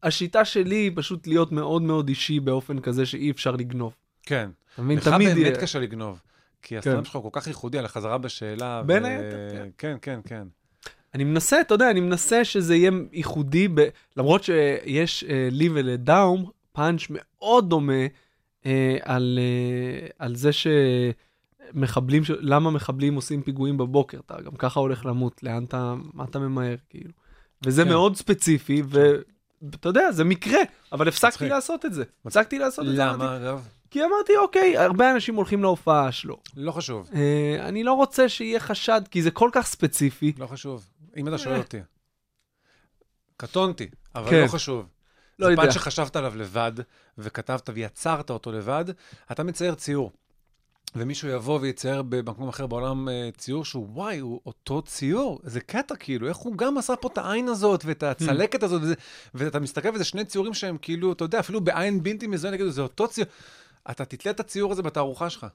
[0.03, 3.97] השיטה שלי היא פשוט להיות מאוד מאוד אישי באופן כזה שאי אפשר לגנוב.
[4.23, 4.51] כן.
[4.75, 4.99] אתה מבין?
[4.99, 5.61] לך תמיד באמת יהיה...
[5.61, 6.23] קשה לגנוב.
[6.63, 8.83] כי הסטנדאפ שלך הוא כל כך ייחודי על החזרה בשאלה.
[8.83, 9.69] בין היתר, כן.
[9.79, 10.47] כן, כן, כן.
[11.15, 13.89] אני מנסה, אתה יודע, אני מנסה שזה יהיה ייחודי, ב...
[14.17, 18.07] למרות שיש אה, לי ולדאום פאנץ' מאוד דומה
[18.67, 22.31] אה, על, אה, על זה שמחבלים, ש...
[22.41, 26.77] למה מחבלים עושים פיגועים בבוקר, אתה גם ככה הולך למות, לאן אתה, מה אתה ממהר,
[26.91, 27.11] כאילו.
[27.65, 27.89] וזה כן.
[27.89, 30.61] מאוד ספציפי, ואתה יודע, זה מקרה,
[30.93, 31.49] אבל הפסקתי.
[31.49, 32.05] לעשות את זה.
[32.25, 33.05] הפסקתי לעשות את זה.
[33.05, 33.69] למה, אגב?
[33.91, 36.37] כי אמרתי, אוקיי, הרבה אנשים הולכים להופעה שלו.
[36.57, 40.33] לא חשוב, אה, אני לא רוצה שיהיה חשד, כי זה כל כך ספציפי.
[40.39, 40.87] לא חשוב.
[41.17, 41.81] אם אתה שואל אותי.
[43.37, 44.43] קטונתי, אבל כן.
[44.43, 44.87] לא חשוב.
[45.39, 45.63] לא זה יודע.
[45.63, 46.73] פן שחשבת עליו לבד,
[47.19, 48.85] וכתבת ויצרת אותו לבד,
[49.33, 50.13] אתה מצייר ציור.
[50.97, 55.97] ומישהו יבוא ויצייר במקום אחר בעולם אה, ציור שהוא, וואי, הוא אותו ציור, זה קטע
[55.97, 58.95] כאילו, איך הוא גם עשה פה את העין הזאת ואת הצלקת הזאת, וזה,
[59.35, 62.83] ואתה מסתכל וזה שני ציורים שהם כאילו, אתה יודע, אפילו בעין בלתי מזוהנת, כאילו, זה
[62.83, 63.29] אותו ציור.
[63.91, 65.47] אתה תתלה את הציור הזה בתערוכה שלך.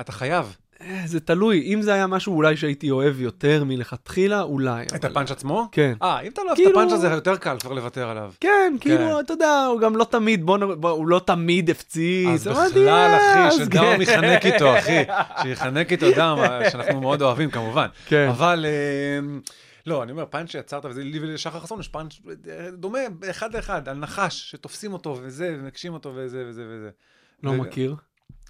[0.00, 0.56] אתה חייב.
[0.82, 4.84] אה, זה תלוי, אם זה היה משהו אולי שהייתי אוהב יותר מלכתחילה, אולי.
[4.86, 5.68] את אבל- הפאנץ' עצמו?
[5.72, 5.92] כן.
[6.02, 8.32] אה, אם אתה לא אוהב כאילו- את הפאנץ' הזה, יותר קל כבר לוותר עליו.
[8.40, 10.80] כן, כאילו, אתה יודע, הוא גם לא תמיד, בוא נ...
[10.80, 12.28] בוא, הוא לא תמיד הפציץ.
[12.46, 15.02] אז בכלל, "אה, אחי, אז שדאם כן." יחנק איתו, אחי.
[15.42, 16.38] שיחנק איתו דם,
[16.70, 17.86] שאנחנו מאוד אוהבים, כמובן.
[18.06, 18.28] כן.
[18.28, 19.38] אבל, אה,
[19.86, 22.12] לא, אני אומר, פאנץ' שיצרת, וזה לי ולשחר חסון, יש פאנץ'
[22.50, 22.98] אה, דומה,
[23.30, 26.90] אחד לאחד, על נחש, שתופסים אותו וזה, ומקשים אותו וזה וזה וזה.
[27.42, 27.94] לא מכיר,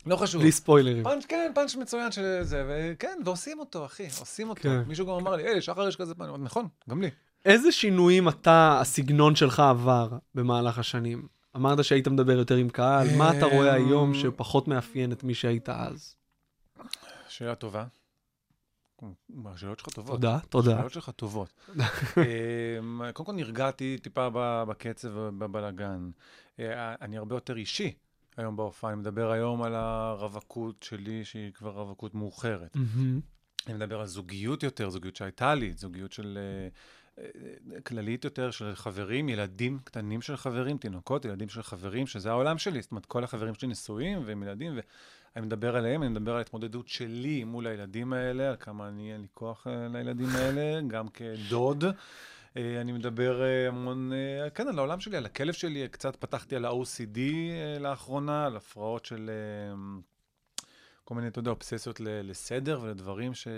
[0.06, 0.42] לא חשוב.
[0.42, 1.04] בלי ספוילרים.
[1.04, 4.62] פאנץ', כן, פאנץ' מצוין של זה, וכן, ועושים אותו, אחי, עושים אותו.
[4.62, 4.82] כן.
[4.86, 7.10] מישהו גם אמר לי, היי, לשחר יש כזה פאנץ', נכון, גם לי.
[7.44, 11.28] איזה שינויים אתה, הסגנון שלך עבר במהלך השנים?
[11.56, 15.34] אמרת שהיית מדבר יותר עם קהל, מה אתה רואה אמ, היום שפחות מאפיין את מי
[15.34, 16.14] שהיית אז?
[17.28, 17.84] שאלה טובה.
[19.46, 20.14] השאלות שלך טובות.
[20.14, 20.74] תודה, תודה.
[20.74, 21.48] השאלות שלך טובות.
[21.78, 24.28] אמ, קודם כל נרגעתי טיפה
[24.68, 26.10] בקצב ובבלאגן.
[26.60, 27.94] אה, אני הרבה יותר אישי
[28.36, 28.92] היום בהופעה.
[28.92, 32.76] אני מדבר היום על הרווקות שלי, שהיא כבר רווקות מאוחרת.
[32.76, 33.20] מהמם.
[33.66, 36.38] אני מדבר על זוגיות יותר, זוגיות שהייתה לי, זוגיות של...
[36.40, 36.68] אה,
[37.18, 42.58] אה, כללית יותר של חברים, ילדים קטנים של חברים, תינוקות, ילדים של חברים, שזה העולם
[42.58, 42.82] שלי.
[42.82, 44.72] זאת אומרת, כל החברים שלי נשואים והם ילדים,
[45.34, 49.20] ואני מדבר עליהם, אני מדבר על ההתמודדות שלי מול הילדים האלה, על כמה אני, אין
[49.20, 51.84] לי כוח אה, לילדים האלה, גם כדוד.
[52.56, 56.56] אה, אני מדבר אה, המון, אה, כן, על העולם שלי, על הכלב שלי, קצת פתחתי
[56.56, 57.18] על ה-OCD
[57.80, 59.30] לאחרונה, על הפרעות של...
[61.04, 63.48] כל מיני, אתה יודע, אובססיות לסדר ולדברים ש...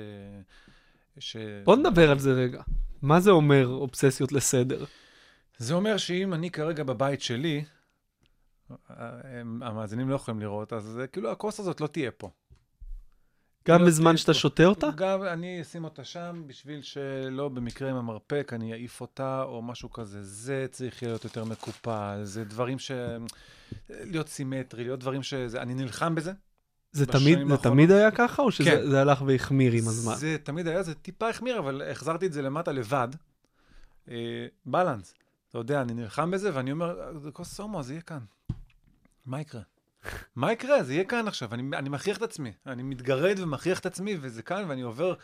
[1.18, 1.36] ש...
[1.64, 2.62] בוא נדבר על זה רגע.
[3.02, 4.84] מה זה אומר אובססיות לסדר?
[5.58, 7.64] זה אומר שאם אני כרגע בבית שלי,
[9.60, 12.30] המאזינים לא יכולים לראות, אז כאילו הכוס הזאת לא תהיה פה.
[13.68, 14.34] גם לא בזמן שאתה.
[14.34, 14.88] שותה אותה?
[14.96, 19.90] גם אני אשים אותה שם, בשביל שלא במקרה עם המרפק אני אעיף אותה, או משהו
[19.90, 20.22] כזה.
[20.22, 22.90] זה צריך להיות יותר מקופל, זה דברים ש...
[23.90, 25.34] להיות סימטרי, להיות דברים ש...
[25.34, 26.32] אני נלחם בזה.
[26.92, 28.90] זה תמיד, זה תמיד היה ככה, או שזה כן.
[28.90, 30.14] זה הלך והחמיר עם הזמן?
[30.14, 33.08] זה תמיד היה, זה טיפה החמיר, אבל החזרתי את זה למטה לבד.
[34.10, 35.14] אה, בלנס.
[35.50, 38.18] אתה יודע, אני נלחם בזה, ואני אומר, זה כוס סומו, זה יהיה כאן.
[39.26, 39.60] מה יקרה?
[40.36, 40.82] מה יקרה?
[40.82, 41.54] זה יהיה כאן עכשיו.
[41.54, 42.52] אני, אני מכריח את עצמי.
[42.66, 45.14] אני מתגרד ומכריח את עצמי, וזה כאן, ואני עובר,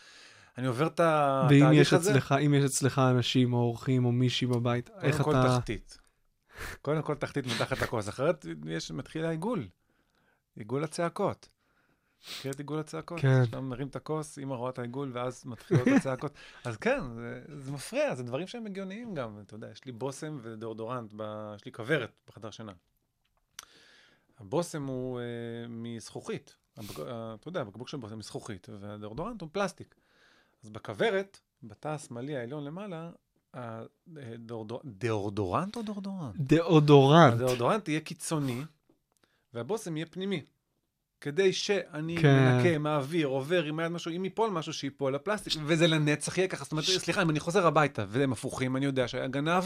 [0.59, 2.11] אני עובר את ואם התהליך יש הזה.
[2.11, 5.59] אצלך, אם יש אצלך אנשים או אורחים או מישהי בבית, איך קודם כל אתה...
[5.59, 5.99] תחתית.
[6.83, 9.69] קודם כל תחתית מתחת לכוס, אחרת יש, מתחיל העיגול.
[10.57, 11.49] עיגול הצעקות.
[12.39, 13.21] מכיר את עיגול הצעקות?
[13.21, 13.45] כן.
[13.45, 16.33] שאתה מרים את הכוס, אמא רואה את העיגול, ואז מתחילות הצעקות.
[16.65, 19.41] אז כן, זה, זה מפריע, זה דברים שהם הגיוניים גם.
[19.47, 21.53] אתה יודע, יש לי בושם ודאודורנט, ב...
[21.57, 22.73] יש לי כוורת בחדר שינה.
[24.39, 25.25] הבושם הוא אה,
[25.69, 26.57] מזכוכית.
[26.77, 27.01] הבק...
[27.01, 29.95] אה, אתה יודע, הבקבוק של בושם מזכוכית, והדאודורנט הוא פלסטיק.
[30.65, 33.11] אז בכוורת, בתא השמאלי העליון למעלה,
[34.85, 36.37] דאודורנט או דאודורנט?
[36.37, 37.35] דאודורנט.
[37.35, 38.63] הדאודורנט יהיה קיצוני,
[39.55, 40.43] והבושם יהיה פנימי.
[41.21, 42.35] כדי שאני כן.
[42.57, 46.65] מנקה, מעביר, עובר עם היד משהו, אם ייפול משהו שיפול לפלסטיק, וזה לנצח יהיה ככה.
[46.65, 49.65] זאת אומרת, סליחה, אם אני חוזר הביתה והם הפוכים, אני יודע שהיה גנב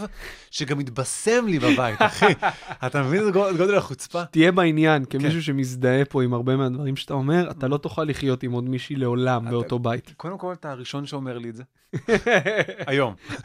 [0.51, 2.33] שגם מתבשם לי בבית, אחי.
[2.87, 4.25] אתה מבין את גודל- החוצפה?
[4.25, 5.19] תהיה בעניין, כן.
[5.19, 8.97] כמישהו שמזדהה פה עם הרבה מהדברים שאתה אומר, אתה לא תוכל לחיות עם עוד מישהי
[8.97, 10.12] לעולם באותו בית.
[10.17, 11.62] קודם כל, אתה הראשון שאומר לי את זה.
[12.87, 13.15] היום.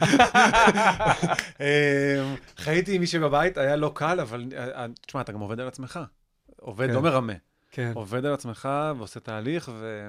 [1.60, 1.64] אמ,
[2.56, 5.68] חייתי עם מישהי בבית, היה לא קל, אבל אה, אה, תשמע, אתה גם עובד על
[5.68, 6.00] עצמך.
[6.60, 6.94] עובד, כן.
[6.94, 7.32] לא מרמה.
[7.70, 7.92] כן.
[7.94, 10.08] עובד על עצמך ועושה תהליך, ו...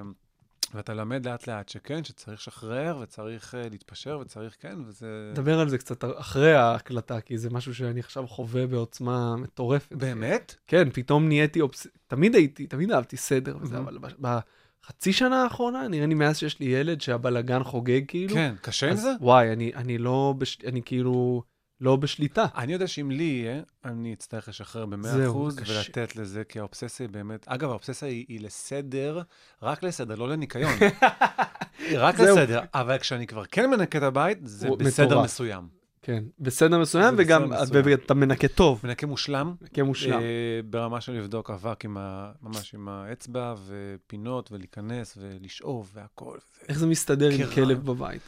[0.74, 5.30] ואתה למד לאט לאט שכן, שצריך לשחרר, וצריך uh, להתפשר, וצריך כן, וזה...
[5.32, 9.94] נדבר על זה קצת אחרי ההקלטה, כי זה משהו שאני עכשיו חווה בעוצמה מטורפת.
[9.94, 10.56] באמת?
[10.68, 11.88] כן, פתאום נהייתי אובס...
[12.08, 13.78] תמיד הייתי, תמיד אהבתי סדר וזה.
[13.78, 18.34] אבל בחצי שנה האחרונה, נראה לי מאז שיש לי ילד שהבלגן חוגג כאילו.
[18.34, 19.12] כן, קשה עם זה?
[19.22, 20.58] וואי, אני, אני לא, בש...
[20.68, 21.44] אני כאילו
[21.82, 22.46] לא בשליטה.
[22.58, 25.74] אני יודע שאם לי יהיה, אני אצטרך לשחרר ב-100% זהו, קשה.
[25.78, 27.46] ולתת לזה, כי האובססיה היא באמת...
[27.48, 29.22] אגב, האובססיה היא, היא לסדר,
[29.62, 30.72] רק לסדר, לא לניקיון.
[31.96, 32.20] רק.
[32.20, 35.24] לסדר, אבל כשאני כבר כן מנקה את הבית, זה בסדר מטורף.
[35.26, 35.68] מסוים.
[36.02, 37.52] כן, בסדר מסוים, וגם.
[37.74, 40.20] ואתה מנקה טוב, מנקה מושלם, מנקה מושלם.
[40.22, 40.26] אה,
[40.66, 42.32] ברמה של לבדוק אבק עם ה...
[42.42, 46.38] ממש עם האצבע, ופינות, ולהיכנס, ולשאוב, והכל.
[46.38, 47.48] זה- איך זה מסתדר עם.
[47.56, 48.22] כלב בבית?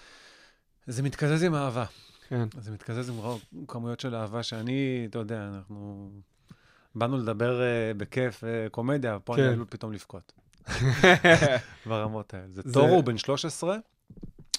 [0.88, 1.86] זה מתקזז עם אהבה.
[2.32, 2.48] כן.
[2.62, 6.10] זה מתקזז עם רוב כמויות של אהבה שאני, אתה יודע, אנחנו
[6.96, 9.42] באנו לדבר uh, בכיף uh, קומדיה, פה כן.
[9.44, 10.34] אני עלול פתאום לבכות.
[11.86, 12.48] ברמות האלה.
[12.50, 13.78] זה זה- תורו, הוא בן 13,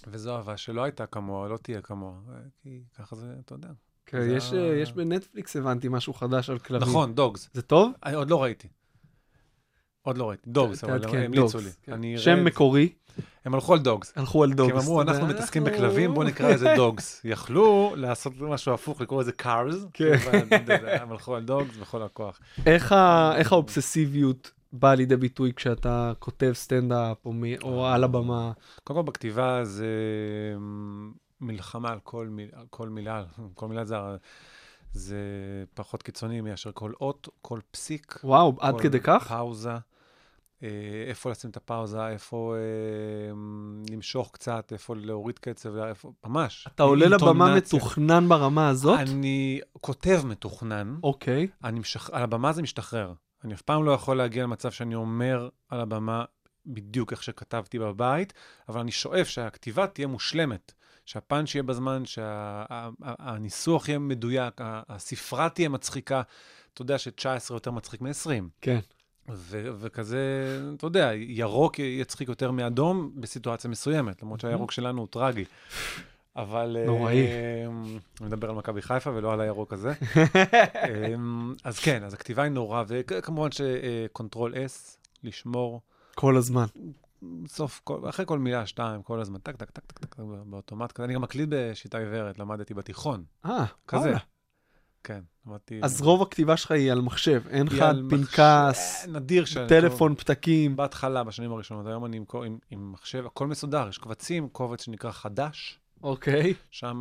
[0.06, 2.12] וזו אהבה שלא הייתה כמוה, לא תהיה כמוה.
[2.28, 3.68] אה, כי ככה זה, אתה יודע.
[4.06, 6.88] כן, זה יש, ה- יש בנטפליקס, הבנתי, משהו חדש על כלבים.
[6.88, 7.48] נכון, Dogs.
[7.52, 7.92] זה טוב?
[8.04, 8.68] אני עוד לא ראיתי.
[10.02, 10.50] עוד לא ראיתי.
[10.50, 11.70] Dogs, אבל תעדכן, הם המליצו לי.
[11.82, 12.16] כן.
[12.16, 12.44] שם.
[12.44, 12.88] מקורי,
[13.44, 14.12] הם הלכו על Dogs.
[14.16, 14.72] הלכו על כי Dogs.
[14.72, 17.20] הם אמרו, אנחנו מתעסקים בכלבים, בואו נקרא לזה Dogs.
[17.24, 19.86] יכלו לעשות משהו הפוך, לקרוא לזה Cars.
[19.92, 20.16] כן.
[21.00, 22.40] הם הלכו על Dogs בכל הכוח.
[22.66, 22.92] איך,
[23.52, 27.16] האובססיביות באה לידי ביטוי כשאתה כותב סטנדאפ
[27.62, 28.52] או, על הבמה?
[28.84, 29.86] קודם כל בכתיבה זה
[30.56, 32.28] אמ, מלחמה על כל,
[32.70, 33.96] כל מילה, כל מילה זה,
[34.92, 35.16] זה
[35.74, 38.20] פחות קיצוני מאשר כל אות, כל פסיק.
[38.24, 39.28] וואו, עד כל כדי כך?
[39.28, 39.76] פאוזה.
[40.62, 40.68] אה,
[41.08, 43.34] איפה לשים את הפאוזה, איפה אה,
[43.90, 46.68] למשוך קצת, איפה להוריד קצב, איפה, ממש.
[46.74, 47.56] אתה עולה לבמה.
[47.56, 49.00] מתוכנן ברמה הזאת?
[49.00, 51.48] אני כותב מתוכנן, אוקיי.
[51.64, 52.10] אני משח...
[52.10, 53.12] על הבמה זה משתחרר.
[53.44, 56.24] אני אף פעם לא יכול להגיע למצב שאני אומר על הבמה
[56.66, 58.32] בדיוק איך שכתבתי בבית,
[58.68, 60.72] אבל אני שואף שהכתיבה תהיה מושלמת,
[61.06, 64.54] שהפאנץ' יהיה בזמן, שהניסוח יהיה מדויק,
[64.88, 66.22] הספרה תהיה מצחיקה.
[66.74, 68.30] אתה יודע ש-19 יותר מצחיק מ-20.
[68.60, 68.78] כן.
[69.28, 75.44] ו- וכזה, אתה יודע, ירוק יצחיק יותר מאדום בסיטואציה מסוימת, למרות שהירוק שלנו הוא טרגי.
[76.36, 76.76] אבל...
[76.86, 77.26] נוראי.
[77.26, 77.66] אה,
[78.20, 79.92] אני מדבר על מכבי חיפה ולא על הירוק הזה.
[80.74, 81.14] אה,
[81.64, 85.80] אז כן, אז הכתיבה היא נורא, וכמובן ש Control S, לשמור,
[86.14, 86.66] כל הזמן.
[87.46, 91.04] סוף, כל, אחרי כל מילה, שתיים, כל הזמן, טק, טק, טק, טק, טק, באוטומט כזה.
[91.04, 93.24] אני גם מקליד בשיטה עיוורת, למדתי בתיכון.
[93.46, 94.14] אה, כזה.
[95.04, 95.80] כן, למדתי...
[95.82, 99.68] אז רוב הכתיבה שלך היא על מחשב, אין לך פנקס, מחשב, נדיר שאני...
[99.68, 100.76] טלפון, פתקים.
[100.76, 105.10] בהתחלה, בשנים הראשונות, היום אני עם, עם, עם מחשב, הכל מסודר, יש קבצים, קובץ שנקרא
[105.10, 106.54] חדש, אוקיי.
[106.70, 107.00] שם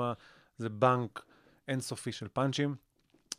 [0.58, 1.26] זה בנק
[1.68, 2.76] אינסופי של פאנצ'ים.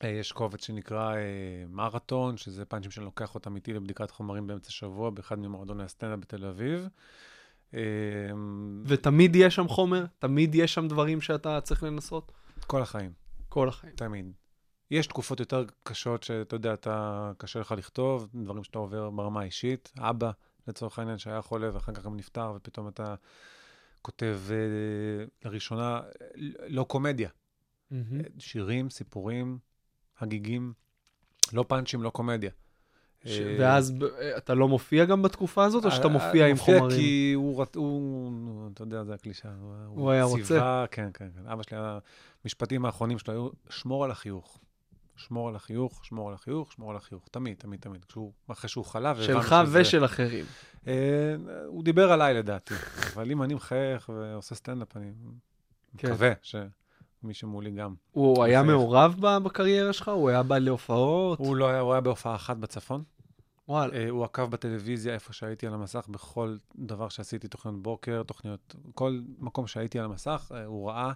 [0.05, 1.21] אה, יש קובץ שנקרא אה,
[1.69, 6.45] מרתון, שזה פאנצ'ים שאני לוקח אותם איתי לבדיקת חומרים באמצע שבוע, באחד ממועדוני הסטנדאפ בתל
[6.47, 6.89] אביב.
[7.75, 7.81] אה,
[8.85, 10.05] ותמיד יש שם חומר?
[10.19, 12.33] תמיד יש שם דברים שאתה צריך לנסות?
[12.67, 13.13] כל החיים,
[13.49, 13.93] כל החיים.
[13.97, 14.33] תמיד.
[14.93, 19.93] יש תקופות יותר קשות שאתה יודע, אתה, קשה לך לכתוב, דברים שאתה עובר ברמה האישית.
[19.99, 20.31] אבא,
[20.69, 23.15] לצורך העניין, שהיה חולה ואחר כך גם נפטר, ופתאום אתה
[24.03, 24.57] כותב אה,
[25.45, 26.27] לראשונה, אה,
[26.69, 27.29] לא קומדיה,
[27.91, 28.21] מהמם.
[28.39, 29.59] שירים, סיפורים,
[30.21, 30.73] הגיגים,
[31.53, 32.51] לא פאנצ'ים, לא קומדיה.
[33.25, 34.05] ש- אה, ואז ב-
[34.37, 36.99] אתה לא מופיע גם בתקופה הזאת, או שאתה אה, מופיע עם מופיע חומרים?
[37.01, 38.33] כי הוא, הוא,
[38.75, 39.49] אתה יודע, זה הקלישה.
[39.87, 40.45] הוא היה רוצה.
[40.45, 41.47] ציווה, כן, כן, כן.
[41.47, 41.79] אבא שלי,
[42.45, 44.59] המשפטים האחרונים שלו היו, שמור על החיוך.
[45.17, 47.29] שמור על החיוך, שמור על החיוך, שמור על החיוך.
[47.31, 48.05] תמיד, תמיד, תמיד.
[48.05, 50.45] כשהוא, אחרי שהוא חלה, שלך שזה- ושל אחרים.
[50.87, 50.93] אה,
[51.67, 52.75] הוא דיבר עליי לדעתי,
[53.15, 55.13] אבל אם אני מחייך ועושה סטנדאפ, אני
[55.99, 56.09] כן.
[56.09, 57.95] מקווה שמי שמולי גם.
[58.11, 58.77] הוא היה מחייך.
[58.77, 60.09] מעורב ב- בקריירה שלך?
[60.09, 61.39] הוא היה בא להופעות?
[61.39, 63.03] הוא לא היה, הוא היה בהופעה אחת בצפון.
[63.69, 63.95] וואלה.
[63.95, 69.21] אה, הוא עקב בטלוויזיה איפה שהייתי על המסך, בכל דבר שעשיתי, תוכניות בוקר, תוכניות, כל
[69.39, 71.13] מקום שהייתי על המסך, אה, הוא ראה,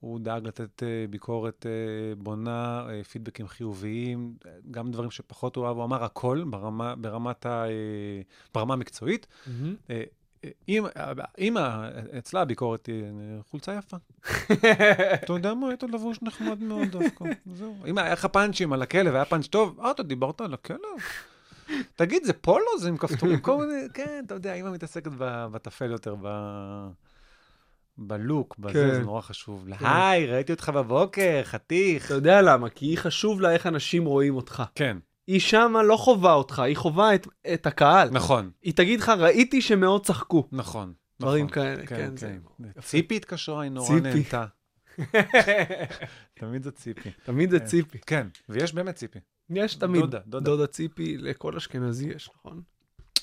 [0.00, 4.34] הוא דאג לתת אה, ביקורת אה, בונה, אה, פידבקים חיוביים,
[4.70, 7.64] גם דברים שפחות הוא אהב, הוא אמר הכל ברמה, ברמת ה,
[8.54, 9.26] ברמה המקצועית.
[9.90, 10.02] אה,
[10.68, 10.84] אם,
[11.38, 11.56] אם
[12.18, 13.04] אצלה הביקורת היא
[13.50, 13.96] חולצה יפה.
[15.24, 17.76] אתה יודע מה, היית לבוש נחמד מאוד דווקא, זהו.
[17.86, 20.78] אם היה לך פאנצ'ים על הכלב, היה פאנץ' טוב, אה, אתה דיברת על הכלב?
[21.96, 22.78] תגיד, זה פולו?
[22.80, 23.40] זה עם כפתורים?
[23.40, 26.88] כל מיני, כן, אתה יודע, אמא מתעסקת בטפל יותר, ב-
[27.98, 28.94] בלוק, בזה, כן.
[28.94, 29.66] זה נורא חשוב.
[29.80, 32.06] היי, ראיתי אותך בבוקר, חתיך.
[32.06, 32.68] אתה יודע למה?
[32.70, 34.62] כי היא חשוב לה איך אנשים רואים אותך.
[34.74, 38.10] כן, היא שמה לא חובה אותך, היא חובה את, את הקהל.
[38.10, 40.48] נכון, היא תגיד לך, ראיתי שמאוד צחקו.
[40.52, 40.92] נכון.
[41.20, 41.54] דברים נכון.
[41.54, 42.64] כאלה, כן, כן, זה כן.
[42.64, 42.80] יפה.
[42.80, 44.00] ציפי התקשרה, היא נורא ציפי.
[44.00, 44.44] נהנתה.
[46.40, 47.10] תמיד זה ציפי.
[47.24, 47.66] תמיד זה כן.
[47.66, 47.98] ציפי.
[48.06, 49.18] כן, ויש באמת ציפי.
[49.50, 50.00] יש תמיד.
[50.00, 50.44] דודה, דודה.
[50.44, 52.62] דודה ציפי, לכל אשכנזי יש, נכון?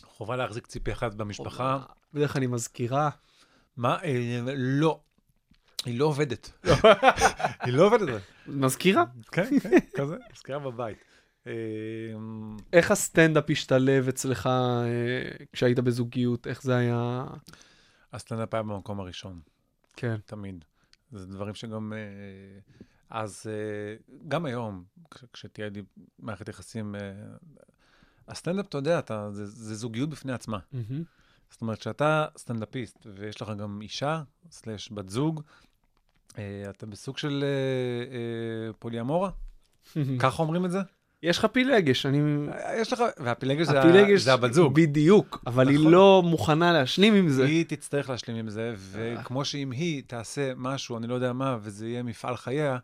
[0.04, 1.80] חובה להחזיק ציפי אחת במשפחה.
[2.14, 3.10] בדרך כלל היא מזכירה.
[3.78, 3.98] מה?
[4.04, 5.00] אה, לא.
[5.86, 6.52] היא לא עובדת.
[7.62, 8.22] היא לא עובדת.
[8.48, 9.04] מזכירה?
[9.32, 10.98] כן, כן, כזה, מזכירה בבית.
[11.48, 11.52] אה,
[12.74, 16.48] איך הסטנדאפ השתלב אצלך אה, כשהיית בזוגיות?
[16.48, 17.26] איך זה היה?
[18.14, 19.40] הסטנדאפ היה במקום הראשון,
[19.96, 20.16] כן.
[20.26, 20.66] תמיד.
[21.12, 21.94] זה דברים שגם...
[23.10, 23.46] אז
[24.28, 25.82] גם היום, כש- כשתהיה לי
[26.20, 26.96] מערכת יחסים,
[28.28, 30.60] הסטנדאפ, אתה יודע, אתה, זה, זה זוגיות בפני עצמה.
[31.52, 35.42] זאת אומרת, שאתה סטנדאפיסט ויש לך גם אישה, סלש בת זוג,
[36.38, 37.48] אה, אתה בסוג של אה,
[38.18, 39.30] אה, פוליאמורה?
[40.20, 40.80] ככה אומרים את זה?
[41.24, 42.48] יש לך פילגש, אני...
[42.82, 44.74] יש לך, והפילגש זה, הפילגש זה הבת זוג.
[44.76, 45.92] בדיוק, אבל היא נכון.
[45.92, 47.46] לא מוכנה להשלים עם זה.
[47.46, 51.88] היא תצטרך להשלים עם זה, וכמו שאם היא תעשה משהו, אני לא יודע מה, וזה
[51.88, 52.78] יהיה מפעל חייה,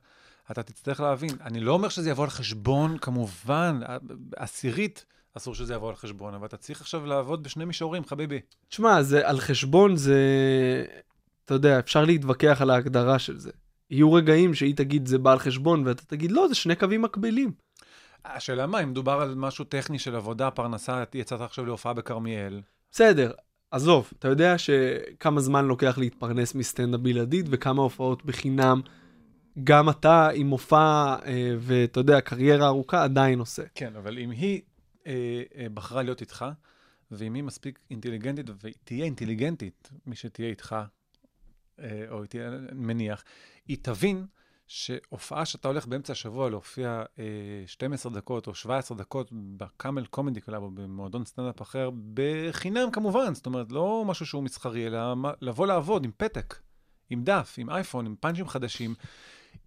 [0.52, 1.30] אתה תצטרך להבין.
[1.41, 3.80] אני לא אומר שזה יבוא על חשבון, כמובן,
[4.36, 5.06] עשירית,
[5.38, 8.39] אסור שזה יבוא על חשבון, אבל אתה צריך עכשיו לעבוד בשני מישורים, חביבי.
[8.70, 10.15] תשמע, זה על חשבון, זה...
[11.46, 13.52] אתה יודע, אפשר להתווכח על ההגדרה של זה.
[13.89, 17.52] יהיו רגעים שהיא תגיד זה בא על חשבון, ואתה תגיד לא, זה שני קווים מקבילים.
[18.26, 23.32] השאלה מה, אם מדובר על משהו טכני של עבודה, פרנסה, יצאת עכשיו להופעה בכרמיאל, בסדר,
[23.72, 28.82] עזוב, אתה יודע שכמה זמן לוקח להתפרנס מסטנדאפ בלעדית וכמה הופעות בחינם.
[29.63, 33.63] גם אתה עם מופע אה, ואתה יודע, קריירה ארוכה עדיין עושה.
[33.76, 34.62] כן, אבל אם היא
[35.08, 36.46] אה, אה, בחרה להיות איתך,
[37.12, 40.76] ואם היא מספיק אינטליגנטית, ותהיה אינטליגנטית, מי שתהיה איתך,
[41.80, 43.24] אה, או תהיה, מניח,
[43.68, 44.26] היא תבין
[44.68, 47.24] שהופעה שאתה הולך באמצע השבוע להופיע אה,
[47.66, 53.34] 12 דקות או 17 דקות ב Camel Comedy Club או במועדון סטנדאפ אחר, בחינם כמובן,
[53.34, 55.00] זאת אומרת, לא משהו שהוא מסחרי, אלא
[55.42, 56.60] לבוא לעבוד עם פתק,
[57.10, 58.96] עם דף, עם אייפון, עם פאנצ'ים חדשים,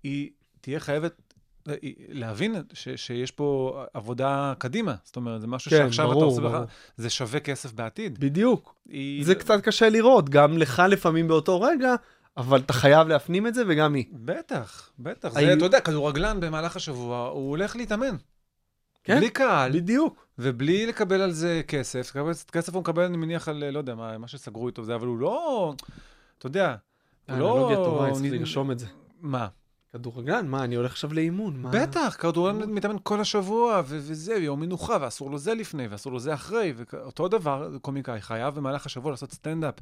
[0.02, 1.23] היא תהיה חייבת
[2.08, 4.94] להבין ש, שיש פה עבודה קדימה.
[5.04, 6.56] זאת אומרת, זה משהו כן, שעכשיו אתה ברור, עושה ברור.
[6.56, 8.18] לך, זה שווה כסף בעתיד.
[8.20, 8.74] בדיוק.
[8.88, 9.24] היא...
[9.24, 11.94] זה קצת קשה לראות, גם לך לפעמים באותו רגע,
[12.36, 14.04] אבל אתה חייב להפנים את זה וגם היא.
[14.12, 15.32] בטח, בטח.
[15.32, 18.16] זה, אתה יודע, כדורגלן במהלך השבוע, הוא הולך להתאמן.
[19.04, 20.26] כן, בלי קהל, בדיוק.
[20.38, 22.12] ובלי לקבל על זה כסף.
[22.52, 25.18] כסף הוא מקבל, אני מניח, על, לא יודע, מה, מה שסגרו איתו זה, אבל הוא
[25.18, 25.74] לא,
[26.38, 26.76] אתה יודע,
[27.28, 27.56] הוא לא...
[27.56, 28.86] אנלוגיה טובה, צריך לרשום את זה.
[29.20, 29.48] מה?
[29.98, 31.56] כדורגלן, מה, אני הולך עכשיו לאימון?
[31.56, 31.70] מה?
[31.70, 36.20] בטח, כדורגלן מתאמן כל השבוע, ו- וזה, יום מנוחה, ואסור לו זה לפני, ואסור לו
[36.20, 39.74] זה אחרי, ואותו דבר, קומיקאי חייב במהלך השבוע לעשות סטנדאפ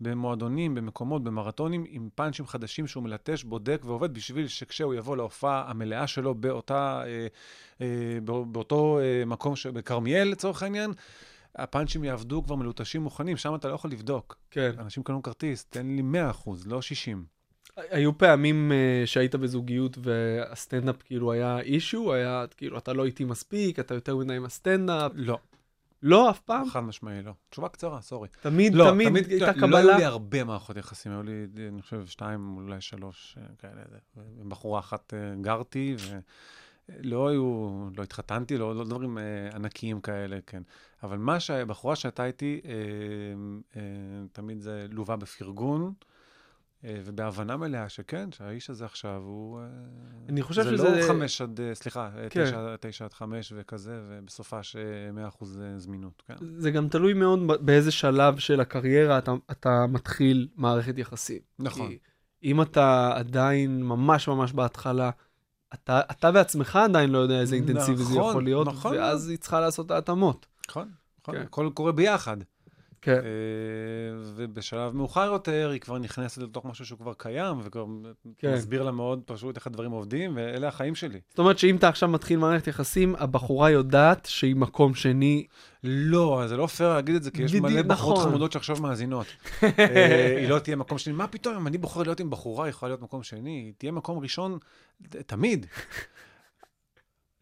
[0.00, 6.06] במועדונים, במקומות, במרתונים, עם פאנצ'ים חדשים שהוא מלטש, בודק ועובד בשביל שכשהוא יבוא להופעה המלאה
[6.06, 7.26] שלו באותה, אה,
[7.80, 7.86] אה,
[8.24, 10.92] בא- באותו אה, מקום, ש- בכרמיאל לצורך העניין,
[11.56, 14.36] הפאנצ'ים יעבדו כבר מלוטשים מוכנים, שם אתה לא יכול לבדוק.
[14.50, 14.70] כן.
[14.78, 17.39] אנשים קנו כרטיס, תן לי 100%, לא 60.
[17.76, 23.78] היו פעמים uh, שהיית בזוגיות והסטנדאפ כאילו היה אישו, היה כאילו אתה לא איתי מספיק,
[23.78, 25.12] אתה יותר מדי עם הסטנדאפ.
[25.14, 25.38] לא,
[26.02, 26.68] לא, אף פעם.
[26.68, 27.32] חד משמעי לא.
[27.50, 28.28] תשובה קצרה, סורי.
[28.40, 29.78] תמיד, לא, תמיד תמיד, הייתה לא קבלה.
[29.78, 33.82] היו לי הרבה מערכות יחסים, היו לי, אני חושב, שתיים, אולי שלוש אה, כאלה.
[34.40, 35.96] עם בחורה אחת אה, גרתי,
[36.88, 39.22] ולא היו, לא התחתנתי, לא, לא דברים אה,
[39.54, 40.62] ענקיים כאלה, כן.
[41.02, 42.70] אבל מה שהבחורה שהייתה איתי, אה,
[43.76, 43.82] אה,
[44.32, 45.92] תמיד זה לווה בפרגון.
[46.84, 49.60] אה, ובהבנה מלאה שכן, שהאיש הזה עכשיו הוא...
[49.60, 49.64] אה,
[50.28, 52.44] אני חושב זה שזה- לא חמש עד, אה, סליחה, כן.
[52.44, 56.34] תשע, תשע עד חמש וכזה, ובסופה שמאה אחוז זמינות, כן.
[56.56, 61.38] זה גם תלוי מאוד באיזה שלב של הקריירה אתה, אתה מתחיל מערכת יחסים.
[61.58, 61.88] נכון.
[61.88, 61.98] כי
[62.44, 65.10] אם אתה עדיין ממש ממש בהתחלה,
[65.74, 68.96] אתה, אתה בעצמך עדיין לא יודע איזה אינטנסיבי זה נכון, יכול להיות, נכון.
[68.96, 70.46] ואז היא צריכה לעשות את ההתאמות.
[70.68, 70.88] נכון,
[71.22, 71.42] נכון, כן.
[71.42, 72.36] הכל קורה ביחד.
[73.02, 73.12] כן.
[73.12, 73.20] אה,
[74.36, 77.86] ובשלב מאוחר יותר היא כבר נכנסת לתוך משהו שהוא כבר קיים, וכבר
[78.38, 78.54] כן.
[78.54, 81.20] מסביר לה מאוד פשוט איך הדברים עובדים, ואלה החיים שלי.
[81.28, 85.46] זאת אומרת שאם אתה עכשיו מתחיל מערכת יחסים, הבחורה יודעת שהיא מקום שני.
[85.84, 88.30] לא, זה לא פייר להגיד את זה, כי יש בדיוק, מלא בחורות נכון.
[88.30, 89.26] חמודות שעכשיו מאזינות.
[89.78, 91.12] אה, היא לא תהיה מקום שני.
[91.12, 93.50] מה פתאום, אם אני בוחר להיות עם בחורה, היא יכולה להיות מקום שני.
[93.50, 94.58] היא תהיה מקום ראשון
[95.26, 95.66] תמיד.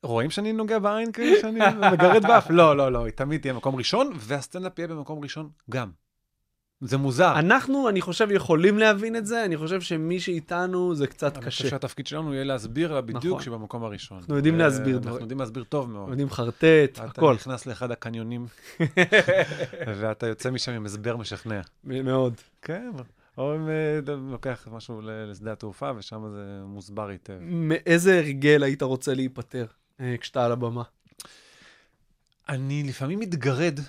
[0.03, 1.61] רואים שאני נוגע בעין כאילו, שאני
[1.93, 2.51] מגרד באף?
[2.51, 5.91] לא, לא, לא, היא תמיד תהיה מקום ראשון, והסטנדאפ יהיה במקום ראשון גם.
[6.81, 7.39] זה מוזר.
[7.39, 11.51] אנחנו, אני חושב, יכולים להבין את זה, אני חושב שמי שאיתנו זה קצת אני קשה.
[11.57, 13.43] חושב שהתפקיד שלנו יהיה להסביר לה בדיוק נכון.
[13.43, 14.19] שבמקום הראשון.
[14.19, 15.21] אנחנו יודעים להסביר אנחנו דברים.
[15.21, 16.09] יודעים להסביר טוב מאוד.
[16.09, 16.65] יודעים חרטט,
[16.95, 17.35] אתה הכל.
[17.35, 18.47] נכנס לאחד הקניונים,
[19.99, 21.61] ואתה יוצא משם עם הסבר משכנע.
[21.85, 22.35] מאוד.
[22.63, 22.91] כן,
[23.39, 27.39] או אם אה, אתה לוקח משהו לשדה התעופה, ושם זה מוסבר היטב.
[27.41, 29.67] מאיזה הרגל היית רוצה להיפטר
[30.21, 30.83] כשאתה על הבמה?
[32.49, 33.81] אני לפעמים מתגרד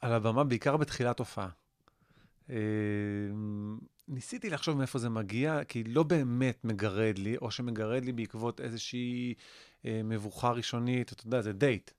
[0.00, 1.48] על הבמה, בעיקר בתחילת הופעה.
[2.50, 2.56] אה,
[4.08, 9.34] ניסיתי לחשוב מאיפה זה מגיע, כי לא באמת מגרד לי, או שמגרד לי בעקבות איזושהי
[9.84, 11.90] אה, מבוכה ראשונית, אתה יודע, זה דייט.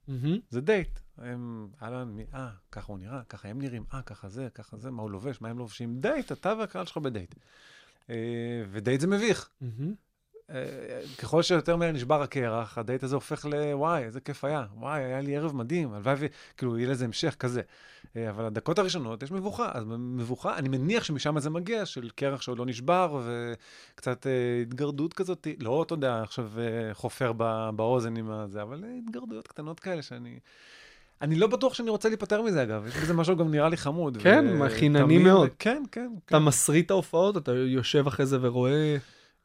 [0.50, 1.00] זה דייט.
[1.18, 5.02] הם, אהלן, אה, ככה הוא נראה, ככה הם נראים, אה, ככה זה, ככה זה, מה
[5.02, 6.02] הוא לובש, מה הם לובשים.
[6.02, 7.36] דייט, אתה והקהל שלך בדייט.
[8.10, 8.16] אה,
[8.72, 9.50] ודייט זה מביך.
[9.62, 9.68] אה,
[11.18, 13.74] ככל שיותר מהר נשבר הקרח, הדייט הזה הופך ל...
[13.74, 14.66] וואי, איזה כיף היה.
[14.78, 16.26] וואי, היה לי ערב מדהים, הלוואי ו...
[16.58, 17.62] כאילו, יהיה לזה המשך כזה.
[18.16, 19.72] אה, אבל הדקות הראשונות יש מבוכה.
[19.74, 23.22] אז מבוכה, אני מניח שמשם זה מגיע, של קרח שעוד לא נשבר,
[23.96, 25.48] וקצת אה, התגרדות כזאת.
[25.60, 27.32] לא, אתה יודע, עכשיו אה, חופר
[27.76, 30.40] באוזן עם הזה, אבל התגרדויות קטנות כאלה שאני...
[31.22, 32.86] אני לא בטוח שאני רוצה להיפטר מזה, אגב.
[32.88, 34.18] יש בזה משהו גם נראה לי חמוד.
[34.18, 35.50] כן, ו- חינני מאוד.
[35.60, 36.02] כן, כן.
[36.02, 36.12] כן.
[36.26, 38.98] אתה מסריט ההופעות, אתה יושב אחרי זה ורואה...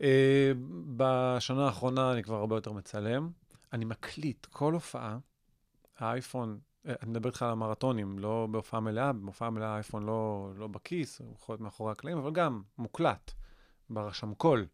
[0.02, 0.52] אה,
[0.96, 3.30] בשנה האחרונה אני כבר הרבה יותר מצלם.
[3.72, 5.18] אני מקליט כל הופעה,
[5.98, 10.66] האייפון, אה, אני מדבר איתך על המרתונים, לא בהופעה מלאה, בהופעה מלאה האייפון לא, לא
[10.66, 13.32] בכיס, הוא יכול להיות מאחורי הקלעים, אבל גם מוקלט,
[13.90, 14.66] ברשמקול,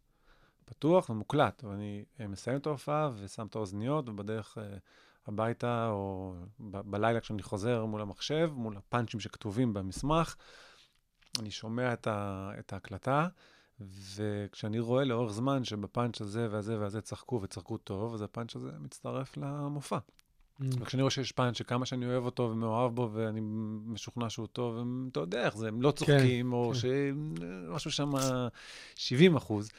[0.64, 1.64] פתוח ומוקלט.
[1.64, 4.58] ואני אה, מסיים את ההופעה ושם את האוזניות, ובדרך
[5.26, 10.36] הביתה, או ב- בלילה כשאני חוזר מול המחשב, מול הפאנצ'ים שכתובים במסמך,
[11.38, 13.28] אני שומע את, ה, את ההקלטה.
[14.16, 19.36] וכשאני רואה לאורך זמן שבפאנץ' הזה והזה והזה צחקו וצחקו טוב, אז הפאנץ' הזה מצטרף
[19.36, 19.98] למופע.
[20.60, 23.40] וכשאני רואה שיש פאנץ' שכמה שאני אוהב אותו ומאוהב בו ואני
[23.86, 26.78] משוכנע שהוא טוב, הם, אתה יודע איך זה, הם לא צוחקים, או כן.
[27.70, 28.10] שמשהו שם
[28.94, 29.70] 70 אחוז,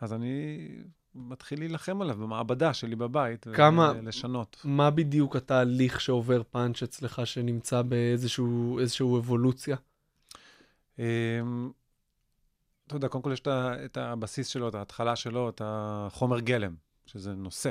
[0.00, 0.68] אז אני
[1.14, 4.56] מתחיל להילחם עליו במעבדה שלי בבית, כמה- ולשנות.
[4.64, 9.76] מה בדיוק התהליך שעובר פאנץ' אצלך שנמצא באיזשהו איזשהו אבולוציה?
[12.90, 13.42] אתה יודע, קודם כל יש
[13.84, 16.74] את הבסיס שלו, את ההתחלה שלו, את החומר גלם,
[17.06, 17.70] שזה נושא.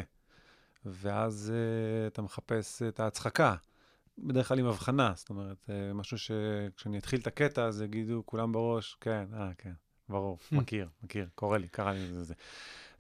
[0.86, 3.56] ואז uh, אתה מחפש את ההצחקה,
[4.18, 8.52] בדרך כלל עם הבחנה, זאת אומרת, uh, משהו שכשאני אתחיל את הקטע, אז יגידו כולם
[8.52, 9.74] בראש, כן, אה, כן,
[10.10, 12.34] ברור, מכיר, מכיר, קורה לי, קרה לי זה זה.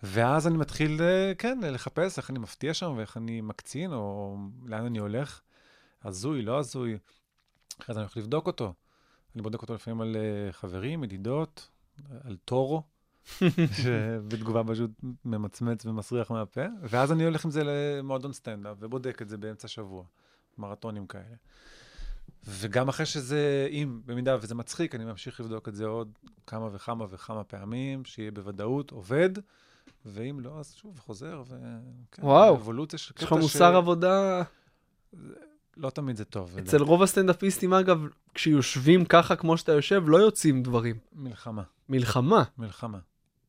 [0.03, 4.85] ואז אני מתחיל, uh, כן, לחפש איך אני מפתיע שם ואיך אני מקצין, או לאן
[4.85, 5.41] אני הולך.
[6.03, 6.97] הזוי, לא הזוי.
[7.81, 8.73] אחרי זה אני הולך לבדוק אותו.
[9.35, 11.69] אני בודק אותו לפעמים על uh, חברים, ידידות,
[12.23, 12.83] על טורו,
[13.83, 14.91] שבתגובה פשוט
[15.25, 20.03] ממצמץ ומסריח מהפה, ואז אני הולך עם זה למועדון סטנדאפ ובודק את זה באמצע שבוע,
[20.57, 21.35] מרתונים כאלה.
[22.47, 26.11] וגם אחרי שזה, אם, במידה וזה מצחיק, אני ממשיך לבדוק את זה עוד
[26.47, 29.29] כמה וכמה וכמה פעמים, שיהיה בוודאות עובד,
[30.05, 31.55] ואם לא, אז שוב, חוזר, ו...
[32.11, 32.57] כן, וואו.
[33.17, 34.43] יש לך מוסר עבודה...
[35.79, 36.57] לא תמיד זה טוב.
[36.57, 40.95] אצל רוב הסטנדאפיסטים, אגב, כשיושבים ככה כמו שאתה יושב, לא יוצאים דברים.
[41.13, 42.99] מלחמה, מלחמה, מלחמה.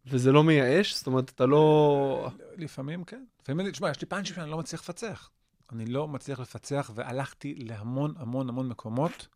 [0.07, 0.95] וזה לא מייאש?
[0.97, 2.31] זאת אומרת, אתה לא...
[2.57, 3.25] לפעמים כן.
[3.43, 5.31] לפעמים, תשמע, יש לי פאנצ'ים שאני לא מצליח לפצח.
[5.73, 9.27] אני לא מצליח לפצח, והלכתי להמון המון המון מקומות,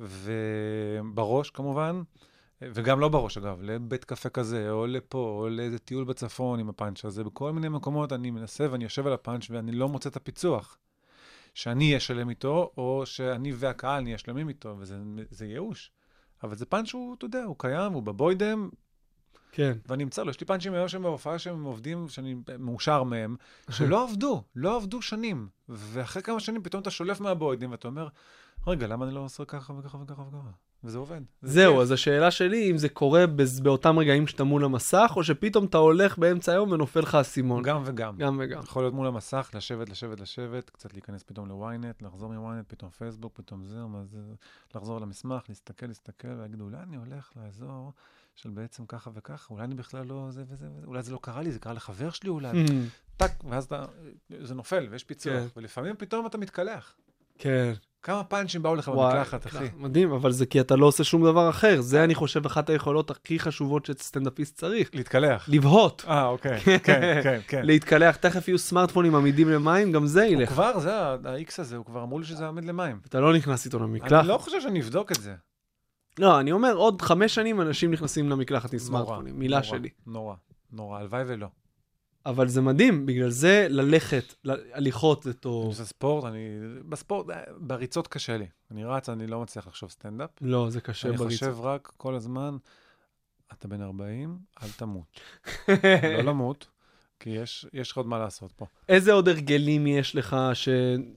[0.00, 2.02] ובראש כמובן,
[2.62, 7.04] וגם לא בראש אגב, לבית קפה כזה, או לפה, או לאיזה טיול בצפון עם הפאנץ'
[7.04, 10.78] הזה, בכל מיני מקומות אני מנסה ואני יושב על הפאנץ' ואני לא מוצא את הפיצוח.
[11.56, 14.98] שאני אהיה שלם איתו, או שאני והקהל נהיה שלמים איתו, וזה
[15.30, 15.90] זה ייאוש.
[16.42, 18.68] אבל זה פאנץ' שהוא, אתה יודע, הוא קיים, הוא בבוידם,
[19.52, 19.72] כן.
[19.86, 23.36] ואני אמצא לו, יש לי פאנצ'ים היום שהם בהופעה שהם עובדים, שאני מאושר מהם,
[23.70, 25.48] שלא עבדו, לא עבדו שנים.
[25.68, 28.08] ואחרי כמה שנים פתאום אתה שולף מהבוידים ואתה אומר,
[28.66, 30.50] רגע, למה אני לא עושה ככה וככה וככה וככה?
[30.86, 31.20] וזה עובד.
[31.42, 31.80] זה זהו.
[31.82, 33.24] אז השאלה שלי, אם זה קורה
[33.62, 37.62] באותם רגעים שאתה מול המסך, או שפתאום אתה הולך באמצע היום ונופל לך האסימון.
[37.62, 38.16] גם וגם.
[38.18, 38.62] גם וגם.
[38.62, 43.32] יכול להיות מול המסך, לשבת, לשבת, לשבת, קצת להיכנס פתאום לוויינט, לחזור מוויינט, פתאום פייסבוק,
[43.36, 44.18] פתאום זה, זה,
[44.74, 47.92] לחזור למסמך, להסתכל, להסתכל, ולהגיד, אולי אני הולך לאזור
[48.34, 51.42] של בעצם ככה וככה, אולי אני בכלל לא זה וזה וזה, אולי זה לא קרה
[51.42, 52.64] לי, זה קרה לחבר שלי אולי,
[53.16, 53.84] טאק, ואז אתה,
[54.40, 55.46] זה נופל, ויש פיצוח, כן.
[55.56, 56.94] ולפעמים פתאום אתה מתקלח.
[57.38, 57.72] כן.
[58.06, 59.64] כמה פאנצ'ים באו לך במקלחת, אחי.
[59.76, 61.80] מדהים, אבל זה כי אתה לא עושה שום דבר אחר.
[61.80, 64.90] זה, אני חושב, אחת היכולות הכי חשובות שסטנדאפיסט צריך.
[64.94, 65.48] להתקלח.
[65.48, 66.04] לבהות.
[66.08, 66.78] אה, אוקיי, כן,
[67.22, 67.62] כן, כן.
[67.64, 70.48] להתקלח, תכף יהיו סמארטפונים עמידים למים, גם זה הוא ילך.
[70.48, 73.00] כבר, זה, ה-X הזה, הוא כבר אמרו לי שזה עמיד למים.
[73.08, 74.12] אתה לא נכנס איתו למקלחת.
[74.12, 75.34] אני לא חושב שאני אבדוק את זה.
[76.18, 79.38] לא, אני אומר, עוד חמש שנים אנשים נכנסים למקלחת עם סמארטפונים.
[79.38, 79.88] מילה שלי.
[80.06, 80.34] נורא,
[80.72, 81.46] נורא, הלוואי ולא.
[82.26, 84.34] אבל זה מדהים, בגלל זה ללכת,
[84.72, 85.66] הליכות זה אני טוב.
[85.66, 86.38] עושה ספורט, אני...
[86.88, 88.46] בספורט, בריצות קשה לי.
[88.70, 90.30] אני רץ, אני לא מצליח לחשוב סטנדאפ.
[90.40, 91.46] לא, זה קשה אני בריצה.
[91.50, 92.56] חושב רק כל הזמן,
[93.52, 95.20] אתה בן 40, אל תמות.
[96.16, 96.66] לא למות,
[97.20, 98.66] כי יש יש לך עוד מה לעשות פה.
[98.88, 100.68] איזה עוד הרגלים יש לך ש...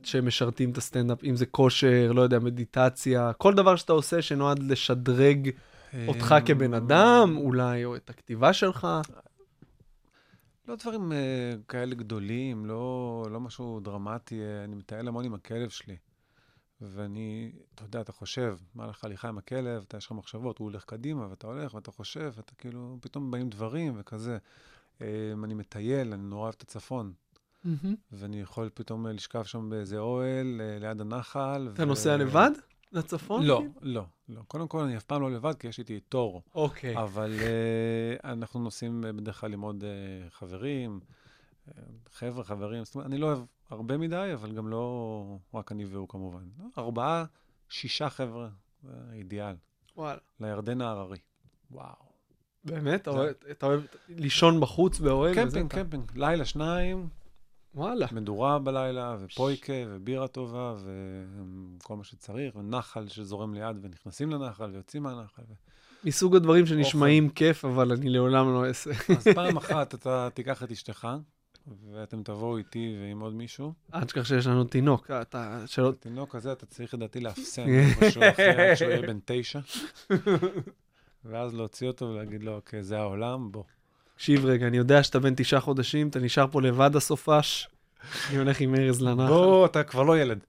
[0.04, 1.24] שמשרתים את הסטנדאפ?
[1.24, 5.50] אם זה כושר, לא יודע, מדיטציה, כל דבר שאתה עושה שנועד לשדרג
[6.08, 8.88] אותך אמ, כבן אדם, אולי, או את הכתיבה שלך.
[10.70, 15.70] לא דברים אה, כאלה גדולים, לא, לא משהו דרמטי, אה, אני מטייל המון עם הכלב
[15.70, 15.98] שלי.
[16.82, 20.66] ואני, אתה יודע, אתה חושב, מה לך הליכה עם הכלב, אתה יש לך מחשבות, הוא
[20.70, 24.38] הולך קדימה, ואתה הולך, ואתה חושב, ואתה כאילו, פתאום באים דברים וכזה.
[25.02, 25.08] אה,
[25.44, 27.14] אני מטייל, אני נורא אוהב את הצפון,
[28.12, 31.70] ואני יכול פתאום לשכב שם באיזה אוהל, ליד הנחל.
[31.74, 32.52] אתה נוסע לבד
[32.92, 33.44] לצפון?
[33.44, 33.72] לא, כאילו?
[33.82, 34.42] לא, לא.
[34.48, 36.42] קודם כל, אני אף פעם לא לבד, כי יש איתי טורו.
[36.56, 36.98] אוקיי.
[36.98, 37.44] אבל אה,
[38.24, 41.00] אנחנו נוסעים אה, בדרך כלל עם עוד אה, חברים,
[41.68, 41.72] uh,
[42.12, 45.24] חבר'ה, חברים, זאת אומרת, אני לא אוהב הרבה מדי, אבל גם לא
[45.54, 46.44] רק אני והוא כמובן.
[46.78, 47.26] ארבעה,
[47.70, 48.50] שישה חבר'ה,
[48.84, 49.56] זה אידיאל.
[49.98, 50.20] וואלה.
[50.40, 51.18] לירדן ההררי.
[51.72, 51.96] וואו.
[52.64, 53.02] באמת?
[53.02, 53.34] אתה זה-
[53.64, 55.36] אוהב- לישון בחוץ באוהל?
[55.36, 56.12] קמפינג, קמפינג.
[56.16, 57.10] לילה שניים,
[57.76, 58.08] וואלה.
[58.12, 60.76] מדורה בלילה, ופויקה, ובירה טובה,
[61.78, 65.42] וכל מה שצריך, ונחל שזורם ליד, ונכנסים לנחל, ויוצאים מהנחל.
[65.50, 65.54] ו-
[66.04, 68.92] מסוג הדברים שנשמעים כיף, אבל אני לעולם לא אעשה.
[69.18, 71.08] אז פעם אחת אתה תיקח את אשתך,
[71.92, 73.74] ואתם תבואו איתי ועם עוד מישהו.
[73.94, 75.64] אל תשכח שיש לנו תינוק, אתה...
[75.66, 75.90] שלא...
[75.90, 77.66] התינוק הזה, אתה צריך לדעתי לאפסן
[78.02, 79.60] משהו אחר, עד שהוא יהיה בן תשע.
[81.26, 83.64] ואז להוציא אותו ולהגיד לו, אוקיי, זה העולם, בוא.
[84.20, 87.68] תקשיב רגע, אני יודע שאתה בן תשעה חודשים, אתה נשאר פה לבד הסופש.
[88.30, 90.40] אני הולך עם ארז לנחל, בוא, אתה כבר לא ילד.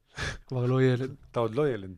[0.46, 1.14] כבר לא ילד.
[1.30, 1.90] אתה עוד לא ילד.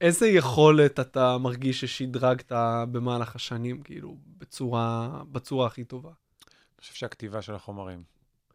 [0.00, 2.52] איזה יכולת אתה מרגיש ששדרגת
[2.92, 6.08] במהלך השנים, כאילו, בצורה, בצורה הכי טובה?
[6.08, 8.02] אני חושב שהכתיבה של החומרים.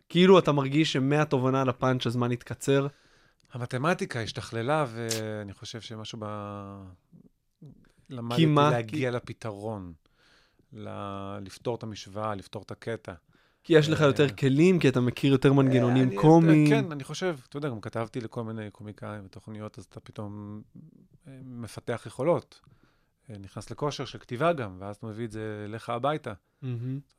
[0.10, 2.88] כאילו אתה מרגיש שמהתובנה לפאנץ' הזמן התקצר?
[3.54, 6.26] המתמטיקה השתכללה, ואני חושב שמשהו ב...
[8.10, 8.54] למדתי כי?
[8.56, 9.94] להגיע לפתרון.
[10.76, 13.14] ל- לפתור את המשוואה, לפתור את הקטע.
[13.64, 16.70] כי יש לך אה, יותר כלים, כי אתה מכיר יותר מנגנונים אני- קומיים.
[16.70, 20.62] כן, אני חושב, אתה יודע, גם כתבתי לכל מיני קומיקאים ותוכניות, אז אתה פתאום
[21.28, 22.60] אה, מפתח יכולות.
[23.30, 26.34] אה, נכנס לכושר של כתיבה גם, ואז אתה מביא את זה אליך הביתה.
[26.60, 26.68] אתה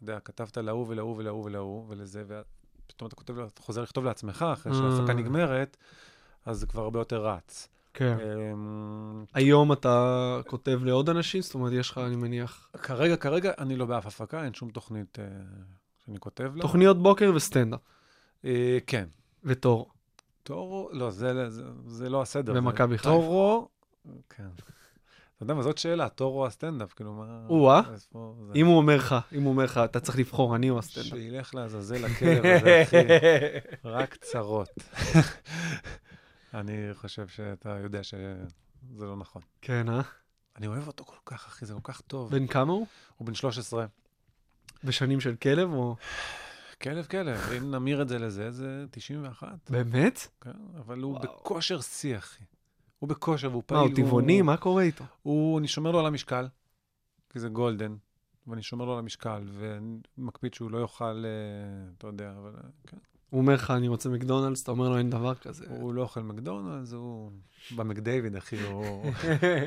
[0.03, 4.73] יודע, כתבת להוא ולהוא ולהוא ולהוא ולזה, ופתאום אתה כותב, אתה חוזר לכתוב לעצמך, אחרי
[4.73, 4.79] אה.
[4.79, 5.77] שההפקה נגמרת,
[6.45, 7.69] אז זה כבר הרבה יותר רץ.
[7.97, 8.17] כן.
[8.21, 11.43] אמ, היום אתה כותב לעוד אנשים?
[11.43, 15.19] זאת אומרת, יש לך, אני מניח, כרגע, כרגע, אני לא באף הפקה, אין שום תוכנית
[15.19, 15.25] אה,
[16.05, 16.63] שאני כותב לה.
[16.63, 17.81] תוכניות בוקר וסטנדאפ,
[18.45, 19.05] אה, כן.
[19.45, 19.91] וטורו.
[20.43, 22.53] טורו, לא, זה, זה, זה לא הסדר.
[22.57, 23.11] ומכבי חיפה.
[23.11, 23.69] טורו,
[24.31, 24.49] כן.
[25.37, 27.47] אתה יודע מה, זאת שאלה, טורו או הסטנדאפ, כאילו מה...
[27.49, 27.81] או-אה.
[28.55, 31.09] אם הוא אומר לך, אם הוא אומר לך, אתה צריך לבחור, אני או הסטנדאפ.
[31.09, 32.97] שילך לעזאזל הכלב הזה, אחי,
[33.85, 34.69] רק צרות.
[36.55, 39.43] אני חושב שאתה יודע שזה לא נכון.
[39.63, 40.01] כן, אה?
[40.57, 42.31] אני אוהב אותו כל כך, אחי, זה כל כך טוב.
[42.31, 42.87] בן כמה הוא?
[43.17, 43.87] הוא בן 13.
[44.85, 45.97] בשנים של כלב או...
[46.83, 49.71] כלב, כלב, אם נמיר את זה לזה, זה 91.
[49.71, 50.27] באמת?
[50.41, 51.23] כן, אבל הוא וואו.
[51.23, 52.45] בכושר שיא, אחי.
[52.99, 53.81] הוא בכושר והוא מה, פעיל.
[53.81, 54.43] הוא טבעוני?
[54.43, 55.05] מה קורה איתו?
[55.23, 56.49] הוא, אני שומר לו על המשקל,
[57.31, 57.97] כי זה גולדן,
[58.47, 62.97] ואני שומר לו על המשקל, ומקפיד שהוא לא יאכל, אה, אתה יודע, אבל אה, כן.
[63.31, 65.64] הוא אומר לך, אני רוצה מקדונלדס, אתה אומר לו, אין דבר כזה.
[65.68, 67.31] הוא לא אוכל מקדונלדס, הוא
[67.77, 69.12] במקדייוויד, אחי, הוא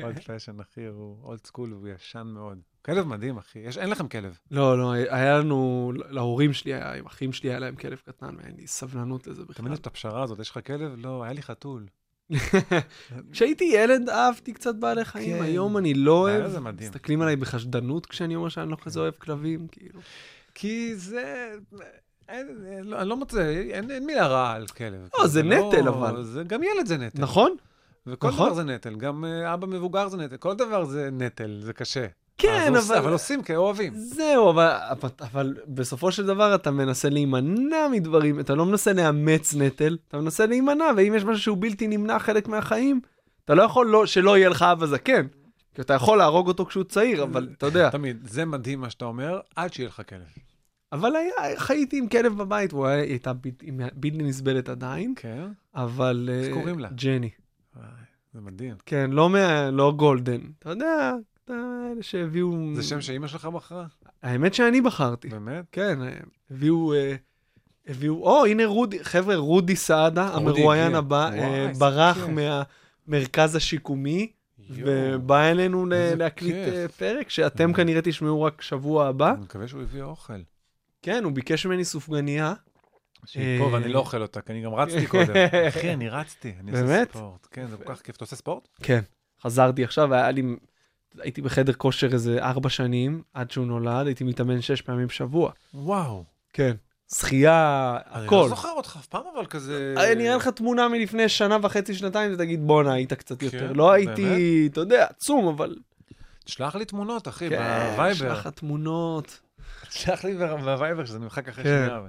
[0.02, 2.58] אולד פשן, אחי, הוא אולד סקול, והוא ישן מאוד.
[2.84, 3.58] כלב מדהים, אחי.
[3.58, 4.38] יש, אין לכם כלב.
[4.50, 8.56] לא, לא, היה לנו, להורים שלי, היה, עם אחים שלי, היה להם כלב קטן, ואין
[8.56, 9.54] לי סבלנות לזה בכלל.
[9.54, 10.92] תמיד יש את הפשרה הזאת, יש לך כלב?
[10.96, 11.86] לא, היה לי חתול.
[13.32, 15.42] כשהייתי ילד אהבתי קצת בעלי חיים, כן.
[15.42, 16.48] היום אני לא אוהב.
[16.48, 16.90] זה מדהים.
[16.90, 20.00] מסתכלים עליי בחשדנות כשאני אומר שאני לא כזה אוהב כלבים, כאילו.
[20.54, 21.54] כי זה...
[22.84, 25.08] לא, אני לא מוצא, אין, מילה רעה על כלב.
[25.18, 26.22] לא, זה נטל, אבל.
[26.22, 27.22] זה, גם ילד זה נטל.
[27.22, 27.56] נכון?
[28.06, 28.46] וכל נכון.
[28.46, 32.06] דבר זה נטל, גם אה, אבא מבוגר זה נטל, כל דבר זה נטל, זה קשה.
[32.38, 32.96] כן, אבל...
[32.96, 33.92] אבל עושים כי אוהבים.
[33.94, 39.54] זהו, אבל, אבל, אבל בסופו של דבר אתה מנסה להימנע מדברים, אתה לא מנסה לאמץ
[39.54, 43.00] נטל, אתה מנסה להימנע, ואם יש משהו שהוא בלתי נמנע חלק מהחיים,
[43.44, 45.26] אתה לא יכול לא, שלא יהיה לך אבא זקן.
[45.74, 47.90] כי אתה יכול להרוג אותו כשהוא צעיר, אבל אתה יודע.
[47.90, 50.49] תמיד, זה מדהים מה שאתה אומר, עד שיהיה לך כלב.
[50.92, 53.32] אבל היה, חייתי עם כלב בבית, והוא היה, היא הייתה
[53.94, 55.48] בלתי, נסבלת עדיין, כן?
[55.74, 56.30] אבל...
[56.32, 56.88] איך אה, קוראים לה?
[56.94, 57.30] ג'ני.
[57.76, 57.86] וואי,
[58.34, 58.74] זה מדהים.
[58.86, 60.40] כן, לא, מה, לא גולדן.
[60.58, 61.14] אתה יודע,
[61.50, 62.74] אלה שהביאו...
[62.74, 63.86] זה שם שאימא שלך בחרה?
[64.22, 65.28] האמת שאני בחרתי.
[65.28, 65.64] באמת?
[65.72, 66.12] כן, אה,
[66.50, 67.14] הביאו, אה,
[67.86, 70.94] הביאו, או הנה רודי, חבר'ה, רודי סעדה, המרואיין.
[70.94, 72.28] הבא, וואי, ברח כיף.
[73.08, 74.32] מהמרכז השיקומי,
[74.70, 76.56] ובא אלינו להקליט
[76.96, 77.74] פרק, שאתם אה.
[77.74, 79.32] כנראה תשמעו רק שבוע הבא.
[79.32, 80.32] אני מקווה שהוא הביא אוכל.
[81.02, 82.54] כן, הוא ביקש ממני סופגניה,
[83.26, 85.34] שהיא פה ואני לא אוכל אותה, כי אני גם רצתי קודם.
[85.68, 87.04] אחי, אני רצתי, אני עושה?
[87.10, 87.46] ספורט.
[87.50, 88.16] כן, זה כל כך כיף.
[88.16, 88.68] אתה עושה ספורט?
[88.82, 89.00] כן,
[89.42, 90.42] חזרתי עכשיו, היה לי,
[91.18, 95.52] הייתי בחדר כושר איזה ארבע שנים, עד שהוא נולד, הייתי מתאמן שש פעמים בשבוע.
[95.74, 96.24] וואו.
[96.52, 96.76] כן.
[97.14, 98.48] שחייה, אני לא הכל.
[98.48, 99.94] זוכר אותך אף פעם, אבל כזה...
[100.12, 103.68] אני אראה לך תמונה מלפני שנה וחצי, שנתיים, ותגיד, בואנה, היית קצת יותר.
[103.68, 105.76] כן, לא הייתי, אתה יודע, עצום, אבל...
[106.46, 108.14] שלח לי תמונות, אחי, כן, בווייבר.
[108.14, 109.40] שלח לך תמונות.
[109.90, 111.86] שלח לי בווייבר, שזה נמחק אחרי כן.
[111.86, 112.00] שנייה.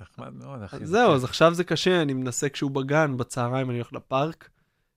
[0.00, 0.86] נחמד מאוד, אחי.
[0.86, 1.14] זהו, כיף.
[1.14, 4.48] אז עכשיו זה קשה, אני מנסה כשהוא בגן, בצהריים אני הולך לפארק.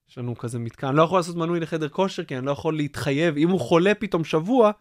[0.09, 3.37] יש לנו כזה מתקן, לא יכול לעשות מנוי לחדר כושר, כי אני לא יכול להתחייב.
[3.37, 4.71] אם הוא חולה פתאום שבוע,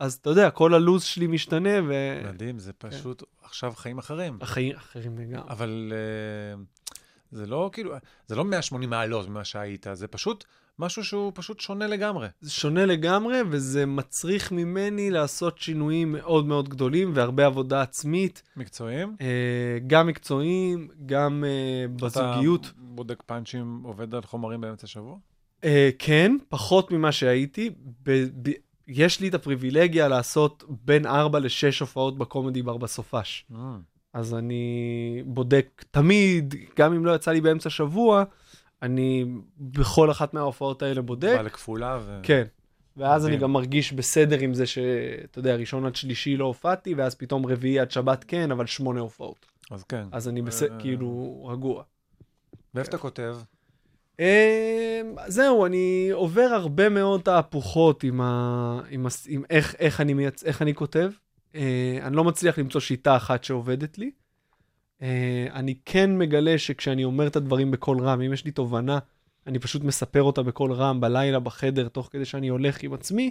[0.00, 1.80] אז אתה יודע, כל הלו"ז שלי משתנה,
[2.24, 2.90] מדהים, זה כן.
[2.90, 4.36] פשוט עכשיו חיים אחרים.
[4.40, 5.50] והחיים אחרים לגמרי.
[5.50, 6.62] אבל אה,
[7.36, 7.92] זה לא כאילו,
[8.26, 10.44] זה לא 180 מעלות ממה שהיית, זה פשוט
[10.78, 12.28] משהו שהוא פשוט שונה לגמרי.
[12.40, 19.16] זה שונה לגמרי, וזה מצריך ממני לעשות שינויים מאוד מאוד גדולים, והרבה עבודה עצמית, מקצועיים.
[19.20, 22.60] אה, גם מקצועיים, גם אה, בזוגיות.
[22.66, 25.16] אתה בודק פאנצ'ים, עובד על חומרים באמצע השבוע?
[25.64, 27.70] אה, כן, פחות ממה שהייתי.
[28.02, 33.46] ב- ב- יש לי את הפריבילגיה לעשות בין 4 ל-6 הופעות בקומדי בר בסופש.
[33.50, 33.54] Mm.
[34.16, 38.24] אז אני בודק תמיד, גם אם לא יצא לי באמצע שבוע,
[38.82, 39.24] אני
[39.58, 41.34] בכל אחת מההופעות האלה בודק.
[41.36, 42.20] בא לכפולה ו...
[42.22, 42.44] כן.
[42.96, 43.42] ואז אני מדהים.
[43.42, 47.78] גם מרגיש בסדר עם זה שאתה יודע, ראשון עד שלישי לא הופעתי, ואז פתאום רביעי
[47.78, 49.46] עד שבת כן, אבל שמונה הופעות.
[49.70, 50.06] אז כן.
[50.12, 51.82] אז אני בסדר, אה, כאילו רגוע.
[52.74, 53.36] ואיפה אתה כותב?
[54.18, 54.24] אמ,
[55.26, 58.80] זהו, אני עובר הרבה מאוד תהפוכות עם, ה...
[58.90, 59.26] עם, הס...
[59.28, 60.44] עם איך, איך, אני מייצ...
[60.44, 61.10] איך אני כותב.
[61.56, 64.10] אה, אני לא מצליח למצוא שיטה אחת שעובדת לי.
[65.02, 68.98] אה, אני כן מגלה שכשאני אומר את הדברים בקול רם, אם יש לי תובנה,
[69.46, 73.30] אני פשוט מספר אותה בקול רם בלילה בחדר, תוך כדי שאני הולך עם עצמי.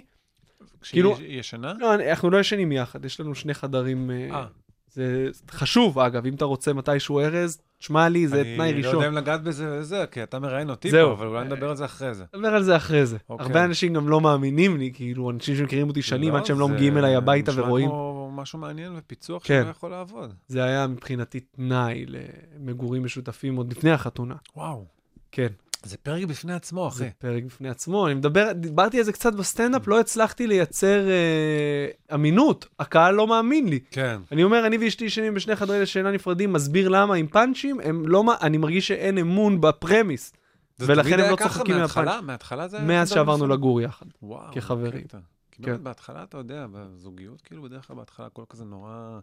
[0.82, 1.72] כאילו- ישנה?
[1.78, 4.10] לא, אנחנו לא ישנים יחד, יש לנו שני חדרים.
[4.10, 4.46] אה, אה.
[4.88, 8.94] זה חשוב, אגב, אם אתה רוצה מתישהו ארז, תשמע לי, זה תנאי אני לא ראשון.
[8.94, 10.90] יודע אם לגעת בזה וזה, כי אתה מראיין אותי.
[10.90, 12.24] פה, אבל אולי נדבר על זה אחרי זה.
[12.34, 13.16] נדבר על זה אחרי זה.
[13.30, 13.46] אוקיי.
[13.46, 16.72] הרבה אנשים גם לא מאמינים לי, כאילו, אנשים שמכירים אותי שנים עד שהם לא זה
[16.72, 17.86] מגיעים אליי הביתה ורואים.
[17.86, 19.60] נשמע כמו משהו מעניין ופיצוח כן.
[19.62, 20.34] שלא יכול לעבוד.
[20.48, 24.34] זה היה מבחינתי תנאי למגורים משותפים עוד לפני החתונה.
[24.56, 24.84] וואו.
[25.32, 25.48] כן,
[25.86, 27.12] זה פרק בפני עצמו, זה אחי.
[27.18, 28.06] פרק בפני עצמו.
[28.06, 32.66] אני מדבר, דיברתי על זה קצת בסטנדאפ, לא הצלחתי לייצר אה, אמינות.
[32.78, 33.80] הקהל לא מאמין לי.
[33.90, 34.20] כן.
[34.32, 38.24] אני אומר, אני ואשתי ישנים בשני חדרי שינה נפרדים, מסביר למה עם פאנצ'ים, הם לא,
[38.42, 40.32] אני מרגיש שאין אמון בפרמיס.
[40.78, 42.04] זה ולכן הם לא צוחקים מההתחלה?
[42.04, 42.24] מהפאנץ'.
[42.24, 42.86] מההתחלה זה היה...
[42.86, 43.46] מאז שעברנו?
[43.46, 44.06] לגור יחד.
[44.22, 44.52] וואו.
[44.52, 45.02] כחברים.
[45.02, 45.18] קטע.
[45.56, 45.70] כי כן.
[45.70, 49.20] באמת בהתחלה, אתה יודע, בזוגיות, כאילו בדרך כלל בהתחלה הכל כזה נורא,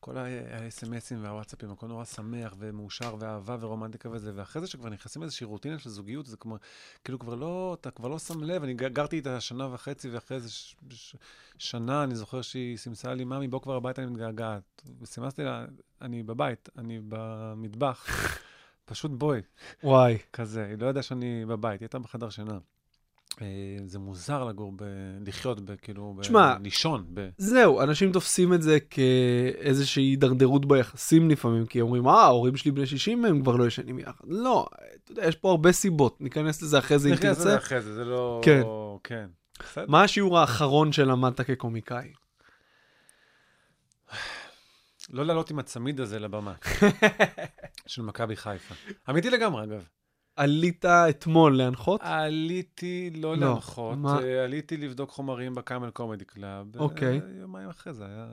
[0.00, 5.44] כל ה-SMSים והוואטסאפים, הכל נורא שמח ומאושר ואהבה ורומנטיקה וזה, ואחרי זה שכבר נכנסים לאיזושהי
[5.44, 6.56] רוטינה של זוגיות, זה כמו,
[7.04, 10.50] כאילו כבר לא, אתה כבר לא שם לב, אני גרתי איתה שנה וחצי, ואחרי איזה
[10.50, 11.16] ש- ש-
[11.58, 14.82] שנה, אני זוכר שהיא סימסה לי, ממי, בוא כבר הביתה, אני מתגעגעת.
[15.00, 15.64] וסימסתי לה,
[16.02, 18.06] אני בבית, אני במטבח,
[18.90, 19.40] פשוט בואי.
[19.84, 20.18] וואי.
[20.32, 22.58] כזה, היא לא ידעה שאני בבית, היא הייתה בחדר שינה.
[23.42, 23.46] אה,
[23.86, 24.84] זה מוזר לגור, ב...
[25.26, 25.74] לחיות, ב...
[25.82, 26.22] כאילו, ב...
[26.62, 27.04] לישון.
[27.14, 27.28] ב...
[27.38, 32.86] זהו, אנשים תופסים את זה כאיזושהי הידרדרות ביחסים לפעמים, כי אומרים, אה, ההורים שלי בני
[32.86, 34.24] 60 הם כבר לא ישנים יחד.
[34.26, 34.66] לא,
[35.04, 37.56] אתה יודע, יש פה הרבה סיבות, ניכנס לזה אחרי זה אם נכנס לזה תרצה.
[37.56, 38.40] אחרי זה, זה לא...
[38.44, 38.62] כן.
[39.04, 39.26] כן.
[39.88, 42.12] מה השיעור האחרון שלמדת כקומיקאי?
[45.10, 46.54] לא לעלות עם הצמיד הזה לבמה
[47.86, 48.74] של מכבי חיפה.
[49.10, 49.84] אמיתי לגמרי, אגב.
[50.40, 52.00] עלית אתמול להנחות?
[52.02, 54.22] עליתי לא לא, להנחות, מה?
[54.22, 56.76] אה, עליתי לבדוק חומרים ב Camel Comedy Club.
[56.76, 57.20] אוקיי.
[57.20, 58.28] אה, יומיים אחרי זה היה...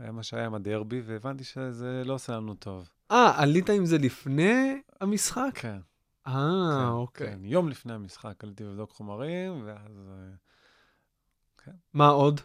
[0.00, 2.88] היה מה שהיה עם הדרבי, והבנתי שזה לא עושה לנו טוב.
[3.10, 5.50] אה, עלית עם זה לפני המשחק?
[5.54, 5.78] כן.
[6.26, 6.32] אה,
[6.78, 7.26] כן, אוקיי.
[7.26, 7.44] כן.
[7.44, 10.08] יום לפני המשחק עליתי לבדוק חומרים, ואז...
[10.08, 12.40] אה, מה עוד?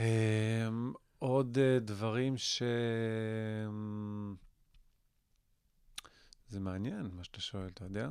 [0.00, 2.62] אמ, עוד דברים ש...
[6.52, 8.08] זה מעניין, מה שאתה שואל, אתה יודע?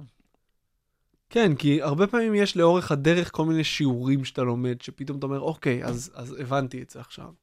[1.30, 5.40] כן, כי הרבה פעמים יש לאורך הדרך כל מיני שיעורים שאתה לומד, שפתאום אתה אומר,
[5.40, 7.34] אוקיי, אז, אז הבנתי את זה עכשיו.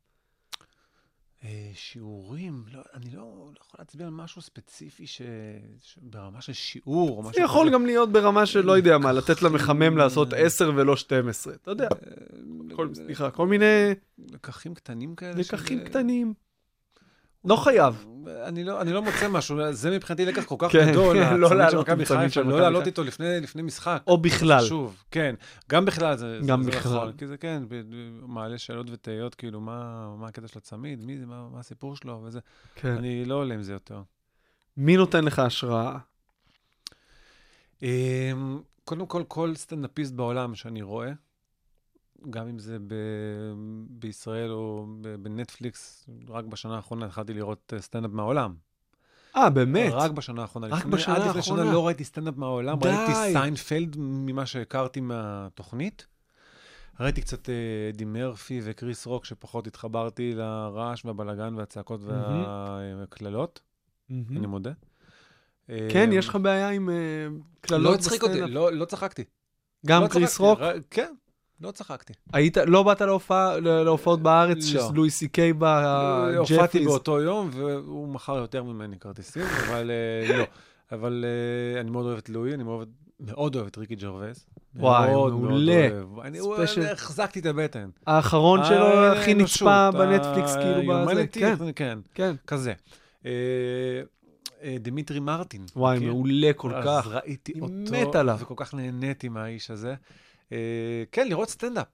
[1.45, 5.23] אה, שיעורים, לא, אני לא, לא יכול להצביע על משהו ספציפי ש...
[5.83, 5.99] ש...
[6.03, 7.75] ברמה של שיעור או משהו זה יכול כזה.
[7.75, 11.55] גם להיות ברמה של, לא יודע מה, לתת למחמם לעשות אה, 10 ולא 12.
[11.55, 15.35] אתה יודע, אה, כל, סליחה, כל מיני לקחים קטנים כאלה.
[15.41, 16.35] לקחים של- קטנים.
[17.49, 18.05] לא חייב.
[18.45, 21.49] אני לא, אני לא מוצא משהו, זה מבחינתי לקח כל כך כן, גדול, לא הצמיד
[21.49, 22.87] של לעלות עם מכבי צמיד של חיפה, לא מכבי לעלות.
[22.87, 24.03] איתו לפני, לפני משחק.
[24.07, 24.61] או בכלל.
[24.65, 25.35] חשוב, כן.
[25.71, 26.93] גם בכלל זה, גם זה, זה בכלל.
[26.97, 27.63] נכון, כי זה כן,
[28.23, 32.23] מעלה שאלות ותהיות, כאילו, מה, מה הקטע של הצמיד, מי זה, מה, מה הסיפור שלו
[32.25, 32.41] וזה.
[32.75, 32.97] כן.
[32.97, 34.03] אני לא עולה עם זה יותר.
[34.77, 35.99] מי נותן לך השראה?
[37.83, 41.13] אמ, קודם כל, כל סטנדאפיסט בעולם שאני רואה,
[42.31, 42.95] גם אם זה ב...
[43.91, 48.55] בישראל או ב- בנטפליקס, רק בשנה האחרונה התחלתי לראות אה, סטנדאפ מהעולם.
[49.37, 49.93] אה, באמת?
[49.93, 50.67] רק בשנה האחרונה.
[50.67, 51.63] רק לפני- בשנה עד לפני האחרונה?
[51.63, 52.89] שנה לא ראיתי סטנדאפ מהעולם, די.
[52.89, 56.07] ראיתי סיינפלד ממה שהכרתי מהתוכנית.
[57.01, 57.55] ראיתי קצת אה,
[57.95, 63.61] אדי מרפי וקריס רוק, שפחות התחברתי לרעש והבלגן והצעקות והקללות,
[64.09, 64.37] מהמם.
[64.37, 64.73] אני מודה.
[65.67, 66.95] כן, אה, יש לך בעיה עם לא
[67.61, 68.55] קללות הצחיק אותי, בסטנדאפ?
[68.55, 69.25] לא לא צחקתי.
[69.87, 70.59] גם לא קריס רוק?
[70.91, 71.13] כן,
[71.61, 72.13] לא צחקתי.
[72.33, 74.89] היית, לא באת להופעה, לה- להופעות בארץ, לא.
[74.89, 76.85] שלואי סי קיי בא, אה, הופעתי?
[76.85, 80.45] באותו יום, והוא מכר יותר ממני כרטיסים, אבל אה, לא.
[80.93, 81.25] אבל
[81.75, 82.65] אה, אני מאוד אוהב את לואי, אני
[83.21, 84.47] מאוד אוהב את ריקי ג'רווייס.
[84.77, 85.89] וואי, מעולה.
[86.25, 86.87] אני ספיישל.
[86.87, 87.89] החזקתי את הבטן.
[88.07, 91.27] האחרון שלו אה, הכי האנושות, נצפה בנטפליקס, כאילו, בזה.
[91.27, 92.35] כן, כן, כן.
[92.47, 92.73] כזה.
[93.27, 93.31] אה,
[94.63, 95.65] אה, דימיטרי מרטין.
[95.77, 96.13] וואי, מכיר?
[96.13, 97.07] מעולה כל אז כך.
[97.07, 98.39] ראיתי אני אותו, מת עליו.
[98.41, 99.95] וכל כך נהניתי מהאיש הזה.
[100.53, 101.89] אה, כן, לראות סטנדאפ,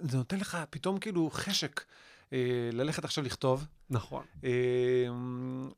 [0.00, 1.84] זה נותן לך פתאום כאילו חשק
[2.32, 2.38] אה,
[2.72, 4.24] ללכת עכשיו לכתוב, נכון.
[4.44, 4.50] אה,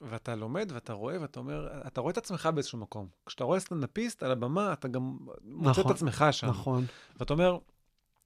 [0.00, 3.06] ואתה לומד ואתה רואה ואתה אומר, אתה רואה את עצמך באיזשהו מקום.
[3.26, 6.46] כשאתה רואה סטנדאפיסט על הבמה, אתה גם מוצא את נכון, עצמך שם.
[6.46, 6.84] נכון.
[7.20, 7.58] ואתה אומר,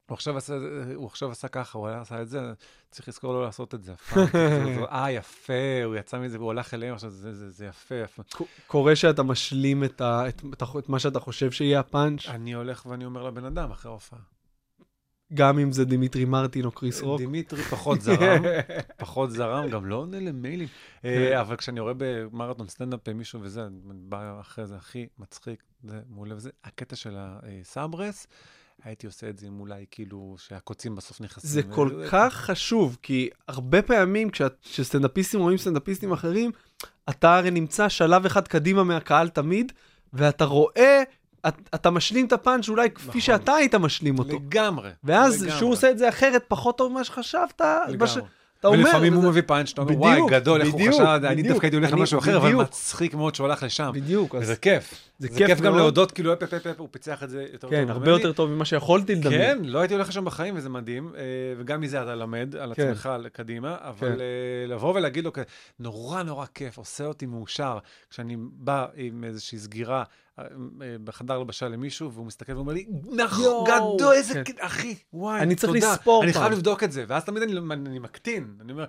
[0.07, 0.55] הוא עכשיו, עשה,
[0.95, 2.53] הוא עכשיו עשה ככה, הוא עשה את זה,
[2.91, 4.27] צריך לזכור לא לעשות את זה אף פעם.
[4.93, 8.23] אה, יפה, הוא יצא מזה, והוא הלך אליהם, עכשיו זה, זה, זה יפה, יפה.
[8.67, 12.87] קורה שאתה משלים את, ה, את, את, את מה שאתה חושב שיהיה הפאנץ', אני הולך
[12.87, 14.19] ואני אומר לבן אדם אחרי ההופעה.
[15.35, 17.21] גם אם זה דימיטרי מרטין או קריס רוק.
[17.21, 18.43] דימיטרי פחות זרם,
[18.97, 20.69] פחות זרם, גם לא עונה למיילים.
[21.03, 21.09] כן.
[21.09, 26.01] אה, אבל כשאני רואה במרתון סטנדאפ מישהו וזה, אני בא אחרי זה, הכי מצחיק, זה
[26.09, 26.51] מעולה וזה.
[26.65, 28.27] הקטע של הסברס,
[28.87, 31.51] הייתי עושה את זה עם אולי כאילו שהקוצים בסוף נכנסים.
[31.51, 34.29] זה כל אה, כך חשוב, כי הרבה פעמים
[34.63, 36.51] כשסטנדאפיסטים רואים סטנדאפיסטים אחרים,
[37.11, 39.73] אתה הרי נמצא שלב אחד קדימה מהקהל תמיד,
[40.13, 41.03] ואתה רואה,
[41.49, 43.21] את- אתה משלים את הפאנץ' אולי כפי נכון.
[43.21, 44.37] שאתה היית משלים אותו.
[44.37, 44.91] לגמרי.
[45.05, 45.57] ואז לגמרי.
[45.57, 48.31] כשהוא עושה את זה אחרת, פחות טוב ממה שחשבת, מה ש- לגמרי.
[48.61, 48.79] אתה אומר...
[48.79, 51.43] ולפעמים הוא מביא פאנץ', אתה אומר, וואי, גדול, איך הוא חשב, אני.
[51.43, 52.55] דווקא הייתי הולך למשהו אחר, אבל.
[52.55, 53.91] מצחיק מאוד שהוא הלך לשם.
[53.95, 54.95] בדיוק, וזה כיף.
[55.19, 55.77] זה זה כיף גם.
[55.77, 57.91] להודות, כאילו, אפ, אפ, אפ, אפ, הוא פיצח את זה יותר טוב כן.
[57.91, 59.41] הרבה יותר טוב ממה שיכולתי לדמיין.
[59.41, 61.23] כן, לא הייתי הולך לשם בחיים, וזה מדהים, אה,
[61.59, 62.83] וגם מזה אתה למד על כן.
[62.83, 64.21] עצמך קדימה, אבל כן.
[64.21, 65.31] אה, לבוא ולהגיד לו,
[65.81, 67.79] נורא נורא כיף, עושה אותי מאושר,
[68.11, 70.05] כשאני בא עם איזושהי סגירה
[71.05, 73.65] בחדר לבשה למישהו, והוא מסתכל ואומר לי, נכון, יואו."
[73.97, 74.53] גדול, איזה, כן.
[74.61, 75.93] אחי, וואי, אני צריך תודה.
[75.93, 76.43] לספור אני פעם.
[76.43, 78.85] חייב לבדוק את זה, ואז תמיד אני, אני מקטין, אני אומר,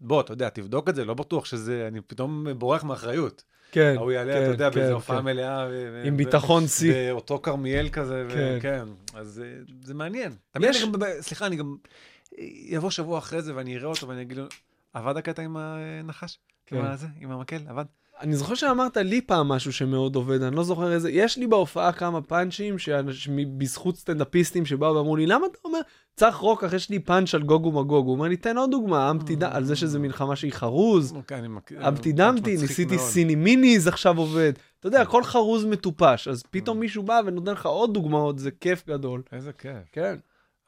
[0.00, 3.44] בוא, אתה יודע, תבדוק את זה, לא בטוח שזה, אני פתאום בורח מאחריות.
[3.72, 4.94] כן, ההוא יעלה, כן, אתה יודע, כן, באיזו כן.
[4.94, 5.66] הופעה מלאה.
[5.70, 6.92] ו- עם ו- ביטחון שיא.
[7.12, 8.54] באותו כרמיאל כזה, כן.
[8.58, 8.84] וכן.
[9.14, 10.32] אז אה, זה מעניין.
[10.50, 11.76] תמיד יש- אני גם, סליחה, אני גם
[12.38, 14.44] אה, יבוא שבוע אחרי זה ואני אראה אותו ואני אגיד לו,
[14.92, 16.38] עבד הקטע עם הנחש?
[16.66, 16.76] כן.
[16.76, 17.06] עם הזה?
[17.20, 17.60] עם המקל?
[17.68, 17.84] עבד?
[18.20, 21.92] אני זוכר שאמרת לי פעם משהו שמאוד עובד, אני לא זוכר איזה, יש לי בהופעה
[21.92, 22.76] כמה פאנצ'ים
[23.58, 25.78] בזכות סטנדאפיסטים שבאו ואמרו לי, למה אתה אומר,
[26.16, 28.08] צח רוקח, יש לי פאנץ' על גוגו מגוגו.
[28.08, 31.40] הוא אומר לי, תן עוד דוגמה, אמפטי דם, על זה שזה מלחמה שהיא חרוז, אוקיי,
[31.82, 32.98] פאנץ' דמפטי, מצחיק ניסיתי.
[32.98, 34.52] סיני מיניז, עכשיו עובד.
[34.80, 38.86] אתה יודע, הכל חרוז מטופש, אז פתאום מישהו בא ונותן לך עוד דוגמאות, זה כיף
[38.88, 39.22] גדול.
[39.32, 39.88] איזה כיף.
[39.92, 40.16] כן,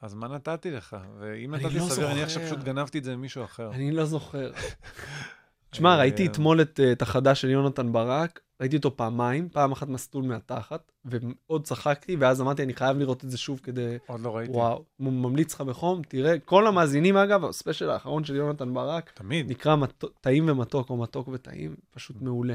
[0.01, 0.97] אז מה נתתי לך?
[1.19, 2.23] ואם נתתי לא סביר, אני.
[2.23, 3.71] עכשיו פשוט גנבתי את זה ממישהו אחר.
[3.71, 4.51] אני לא זוכר.
[5.75, 9.71] תשמע, אה, ראיתי אתמול את אה, את החדש של יונתן ברק, ראיתי אותו פעמיים, פעם
[9.71, 13.97] אחת מסלול מהתחת, ומאוד צחקתי, ואז אמרתי, אני חייב לראות את זה שוב כדי...
[14.07, 14.51] עוד לא ראיתי.
[14.51, 19.51] וואו, ממליץ לך בחום, תראה, כל המאזינים אגב, הספיישל האחרון של יונתן ברק, תמיד.
[19.51, 22.53] נקרא מת- טעים ומתוק, או מתוק וטעים, פשוט מעולה.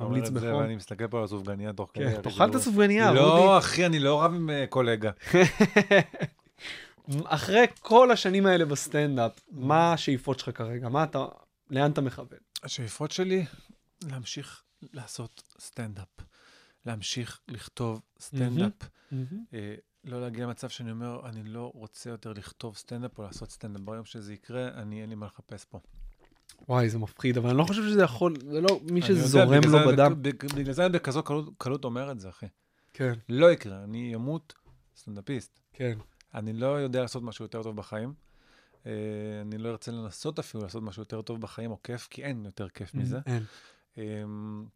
[0.00, 0.54] ממליץ בחום.
[0.54, 2.04] ואני מסתכל פה על הסופגניה תוך כדי.
[2.14, 3.58] כן, תאכל את זה הסופגניה, לא, רודי.
[3.58, 5.10] אחי, אני לא רב עם אה, קולגה.
[7.24, 10.88] אחרי כל השנים האלה בסטנדאפ, מה השאיפות שלך כרגע?
[10.88, 11.24] מה אתה,
[11.70, 12.38] לאן אתה מכוון?
[12.66, 13.44] השאיפות שלי,
[14.04, 14.62] להמשיך
[14.92, 16.08] לעשות סטנדאפ.
[16.86, 18.72] להמשיך לכתוב סטנדאפ.
[19.54, 23.82] אה, לא להגיע למצב שאני אומר, אני לא רוצה יותר לכתוב סטנדאפ או לעשות סטנדאפ.
[23.82, 25.80] ביום שזה יקרה, אני, אין לי מה לחפש פה.
[26.68, 29.78] וואי, זה מפחיד, אבל אני לא חושב שזה יכול, זה לא מי יודע, שזורם לו
[29.92, 30.22] בדם.
[30.22, 32.46] בגלל זה אני בכזו קלות, קלות אומר את זה, אחי.
[32.92, 34.54] כן, לא יקרה, אני אמות
[34.96, 35.60] סטנדאפיסט.
[35.72, 35.98] כן.
[36.34, 38.25] אני לא יודע לעשות משהו יותר טוב בחיים.
[38.86, 38.92] אה,
[39.40, 42.68] אני לא ארצה לנסות אפילו לעשות משהו יותר טוב בחיים או כיף, כי אין יותר
[42.68, 43.18] כיף מזה.
[43.26, 43.42] אין.
[43.98, 44.66] אמ,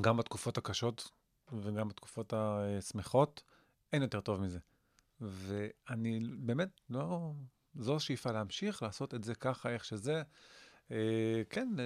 [0.00, 1.10] גם בתקופות הקשות
[1.52, 3.42] וגם בתקופות השמחות,
[3.92, 4.58] אין יותר טוב מזה.
[5.20, 7.32] ואני באמת, לא,
[7.78, 10.22] זו השאיפה להמשיך לעשות את זה ככה, איך שזה.
[10.90, 10.96] אה,
[11.50, 11.84] כן, אה,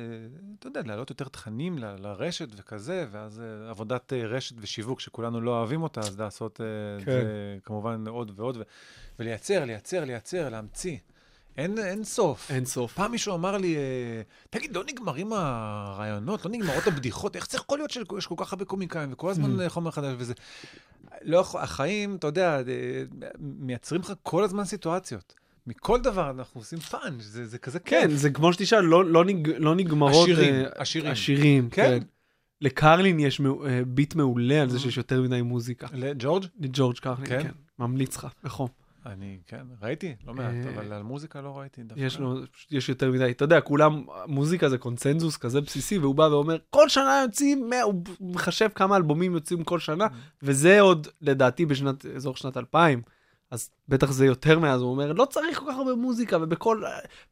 [0.58, 5.40] אתה יודע, להעלות יותר תכנים ל- לרשת וכזה, ואז אה, עבודת אה, רשת ושיווק שכולנו
[5.40, 6.66] לא אוהבים אותה, אז לעשות אה,
[6.98, 7.10] את כן.
[7.10, 8.62] זה כמובן עוד ועוד, ו-
[9.18, 10.98] ולייצר, לייצר, לייצר, להמציא.
[11.56, 12.50] אין, אין סוף.
[12.50, 12.94] אין סוף.
[12.94, 17.78] פעם מישהו אמר לי, אה, תגיד, לא נגמרים הרעיונות, לא נגמרות הבדיחות, איך זה יכול
[17.78, 20.34] להיות שיש כל כך הרבה קומיקאים וכל הזמן אה, חומר חדש וזה?
[21.22, 22.62] לא יכול, החיים, אתה יודע, אה,
[23.38, 25.34] מייצרים לך כל הזמן סיטואציות.
[25.66, 28.16] מכל דבר אנחנו עושים פאנץ', זה, זה כזה כן, כיף.
[28.16, 30.28] זה כמו שתשאל, לא, לא, נג, לא נגמרות...
[30.28, 31.12] עשירים, אה, עשירים.
[31.12, 31.98] עשירים, כן.
[32.00, 32.06] כן.
[32.60, 33.40] לקרלין יש
[33.86, 35.86] ביט מעולה על זה שיש יותר מדי מוזיקה.
[35.92, 36.44] לג'ורג'?
[36.60, 37.42] לג'ורג' קרלין, כן?
[37.42, 37.50] כן.
[37.78, 38.83] ממליץ לך, בחום.
[39.06, 42.02] אני, כן, ראיתי, לא מעט, אה, אבל על מוזיקה לא ראיתי דווקא.
[42.02, 42.36] יש לו,
[42.70, 46.88] יש יותר מדי, אתה יודע, כולם, מוזיקה זה קונצנזוס כזה בסיסי, והוא בא ואומר, כל
[46.88, 50.06] שנה יוצאים, 100, הוא מחשב כמה אלבומים יוצאים כל שנה,
[50.42, 53.02] וזה עוד, לדעתי, בשנת, אזור שנת 2000,
[53.50, 56.82] אז בטח זה יותר מאז, הוא אומר, לא צריך כל כך הרבה מוזיקה, ובכל,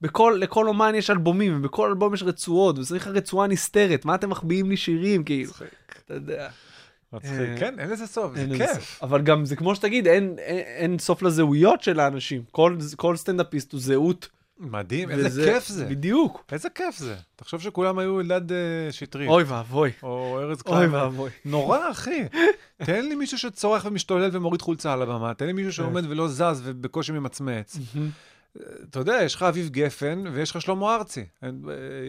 [0.00, 4.70] בכל, לכל אומן יש אלבומים, ובכל אלבום יש רצועות, וצריך רצועה נסתרת, מה אתם מחביאים
[4.70, 5.52] לי שירים, כאילו.
[6.04, 6.48] אתה יודע.
[7.12, 7.32] מצחיק.
[7.32, 8.98] אה, כן, אין לזה סוף, זה כיף.
[9.02, 12.42] אבל גם זה כמו שתגיד, אין, אין, אין סוף לזהויות של האנשים.
[12.50, 14.28] כל, כל סטנדאפיסט הוא זהות.
[14.58, 15.84] מדהים, איזה כיף זה.
[15.84, 16.44] בדיוק.
[16.52, 17.14] איזה כיף זה.
[17.36, 18.56] תחשוב שכולם היו אלדד אה,
[18.90, 19.28] שטרית.
[19.28, 19.90] אוי ואבוי.
[20.02, 20.94] או ארז אוי קליין.
[20.94, 21.30] ואבוי.
[21.44, 22.24] נורא, אחי.
[22.86, 26.62] תן לי מישהו שצורח ומשתולל ומוריד חולצה על הבמה, תן לי מישהו שעומד ולא זז
[26.64, 27.78] ובקושי ממצמץ.
[28.90, 31.24] אתה יודע, יש לך אביב גפן ויש לך שלמה ארצי.
[31.42, 31.48] אה,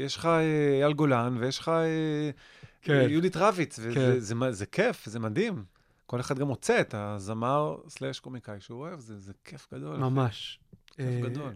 [0.05, 0.41] יש לך אה,
[0.81, 2.29] אייל גולן ויש לך אה,
[2.83, 3.05] כן.
[3.09, 3.79] יהודית רביץ.
[3.79, 3.99] וזה כן.
[3.99, 5.65] זה, זה, זה כיף, זה מדהים.
[6.05, 9.97] כל אחד גם מוצא את הזמר סלאש קומיקאי שהוא אוהב, זה, זה כיף גדול.
[9.97, 10.59] ממש.
[10.87, 11.53] כיף אה, גדול.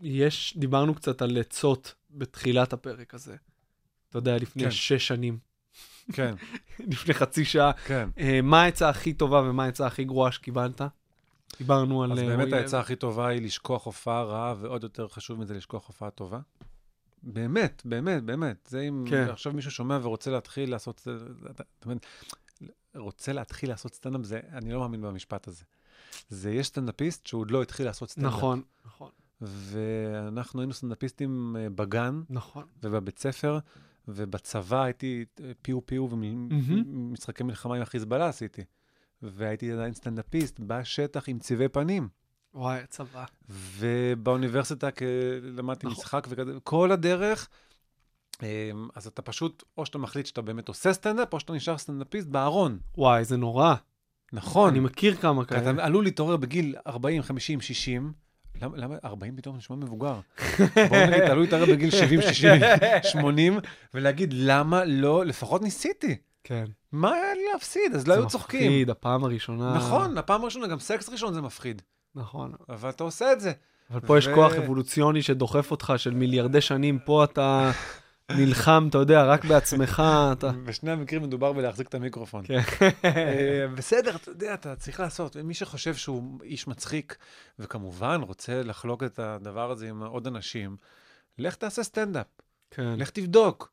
[0.00, 3.36] יש, דיברנו קצת על עצות בתחילת הפרק הזה.
[4.10, 4.70] אתה יודע, לפני כן.
[4.70, 5.38] שש שנים,
[6.12, 6.34] כן,
[6.92, 7.72] לפני חצי שעה.
[7.72, 8.08] כן.
[8.18, 10.80] אה, מה העצה הכי טובה ומה העצה הכי גרועה שקיבלת?
[11.58, 12.12] דיברנו על...
[12.12, 12.80] אז אה, באמת העצה.
[12.80, 16.38] הכי טובה היא לשכוח הופעה רעה, ועוד יותר חשוב מזה לשכוח הופעה טובה.
[17.26, 18.68] באמת, באמת, באמת.
[18.70, 19.28] זה אם כן.
[19.30, 21.08] עכשיו מישהו שומע ורוצה להתחיל לעשות,
[21.54, 21.98] אתה מבין,
[22.94, 25.64] רוצה להתחיל לעשות סטנדאפ, זה, אני לא מאמין במשפט הזה.
[26.28, 28.32] זה, יש סטנדאפיסט שהוא עוד לא התחיל לעשות סטנדאפ.
[28.32, 29.10] נכון, נכון,
[29.40, 32.64] ואנחנו היינו סטנדאפיסטים אה, בגן נכון.
[32.82, 33.58] ובבית ספר,
[34.08, 38.64] ובצבא הייתי אה, פיו פיו ומשחקי מלחמה עם החיזבאללה עשיתי.
[39.22, 42.08] והייתי עדיין סטנדאפיסט בשטח עם צבעי פנים.
[42.56, 43.24] וואי, הצבא.
[43.78, 45.02] ובאוניברסיטה כ-
[45.42, 45.98] למדתי נכון.
[45.98, 47.48] משחק וכזה, כל הדרך.
[48.42, 48.46] אמ,
[48.94, 52.78] אז אתה פשוט, או שאתה מחליט שאתה באמת עושה סטנדאפ, או שאתה נשאר סטנדאפיסט בארון.
[52.98, 53.74] וואי, זה נורא.
[54.32, 54.70] נכון.
[54.70, 55.84] אני מכיר כמה כי אתה כאלה.
[55.84, 58.12] עלול להתעורר בגיל 40, 50, 60.
[58.62, 60.14] למה, למה 40 פתאום נשמע מבוגר?
[60.88, 62.60] בוא נגיד, אתה עלול להתעורר בגיל 70, 60,
[63.02, 63.58] 80,
[63.94, 66.16] ולהגיד, למה לא, לפחות ניסיתי.
[66.44, 66.64] כן.
[66.92, 67.94] מה היה לי להפסיד?
[67.94, 68.60] אז לא זה היו צוחקים.
[68.60, 69.74] מפחיד, הפעם הראשונה.
[69.76, 71.82] נכון, הפעם הראשונה, גם סקס ראשון זה מפחיד.
[72.16, 72.52] נכון.
[72.68, 73.52] אבל אתה עושה את זה.
[73.90, 77.70] אבל פה יש ו- כוח אבולוציוני שדוחף אותך של מיליארדי שנים, פה אתה
[78.30, 80.02] נלחם, אתה יודע, רק בעצמך,
[80.32, 80.50] אתה...
[80.64, 82.44] בשני המקרים מדובר בלהחזיק את המיקרופון.
[82.46, 82.60] כן.
[83.04, 85.36] אה, בסדר, אתה יודע, אתה צריך לעשות.
[85.36, 87.16] מי שחושב שהוא איש מצחיק,
[87.58, 90.76] וכמובן רוצה לחלוק את הדבר הזה עם עוד אנשים,
[91.38, 92.26] לך תעשה סטנדאפ,
[92.70, 92.94] כן.
[92.98, 93.72] לך תבדוק.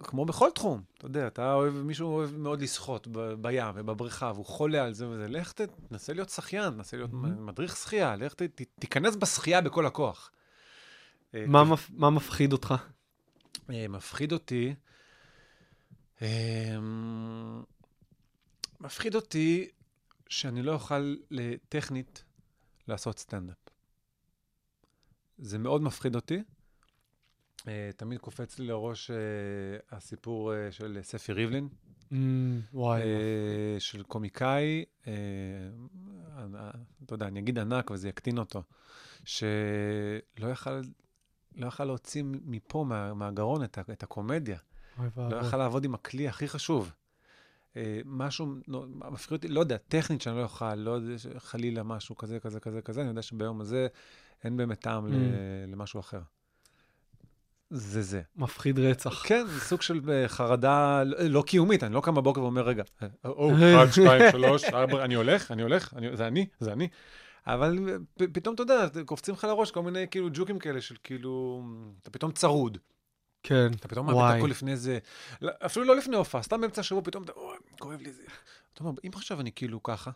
[0.00, 4.32] אה, כמו בכל תחום, אתה יודע, אתה אוהב, מישהו אוהב מאוד לשחות ב- בים ובבריכה,
[4.34, 5.52] והוא חולה על זה וזה, לך
[5.88, 10.30] תנסה להיות שחיין, תנסה להיות מדריך שחייה, לך ת- ת- תיכנס בשחייה בכל הכוח.
[11.34, 12.74] אה, מה מפ- מה מפחיד אותך?
[13.70, 14.74] אה, מפחיד אותי,
[16.22, 16.76] אה,
[18.80, 19.68] מפחיד אותי
[20.28, 21.16] שאני לא אוכל
[21.68, 22.24] טכנית
[22.88, 23.56] לעשות סטנדאפ.
[25.38, 26.42] זה מאוד מפחיד אותי.
[27.68, 29.16] אה, תמיד קופץ לי לראש אה,
[29.96, 31.68] הסיפור אה, של ספי ריבלין,
[32.12, 33.02] אמ, וואי.
[33.78, 34.84] של קומיקאי,
[37.04, 38.62] אתה יודע, אני אגיד ענק וזה יקטין אותו,
[39.24, 40.80] שלא יכל,
[41.56, 44.58] לא יכל להוציא מפה, מה, מהגרון, את, את הקומדיה.
[45.16, 45.36] לא.
[45.40, 46.92] יכל לעבוד עם הכלי הכי חשוב.
[47.76, 52.16] אה, משהו לא, מפחיד אותי, לא יודע, טכנית שאני לא אוכל, לא יודע, חלילה משהו
[52.16, 53.86] כזה, כזה, כזה, כזה, אני יודע שביום הזה
[54.44, 55.10] אין באמת טעם Mm.
[55.68, 56.20] למשהו אחר.
[57.70, 58.22] זה זה.
[58.36, 59.22] מפחיד רצח.
[59.26, 62.82] כן, זה סוג של אה, חרדה לא- לא קיומית, אני לא קם בבוקר ואומר, רגע,
[63.02, 66.88] אה, או, אחד, שתיים, שלוש, ארבע, אני הולך, אני הולך, אני- זה אני, זה אני.
[67.46, 71.62] אבל אה, פתאום, אתה יודע, קופצים לך לראש כל מיני כאילו ג'וקים כאלה של כאילו,
[72.02, 72.78] אתה פתאום צרוד.
[73.42, 73.70] כן.
[73.80, 74.34] אתה פתאום מאבד.
[74.38, 74.98] הכל לפני איזה,
[75.42, 78.22] לא, אפילו לא לפני הופעה, סתם באמצע השבוע פתאום אתה, אוי, כואב לי זה.
[78.74, 80.10] אתה אומר, אם עכשיו אני כאילו ככה,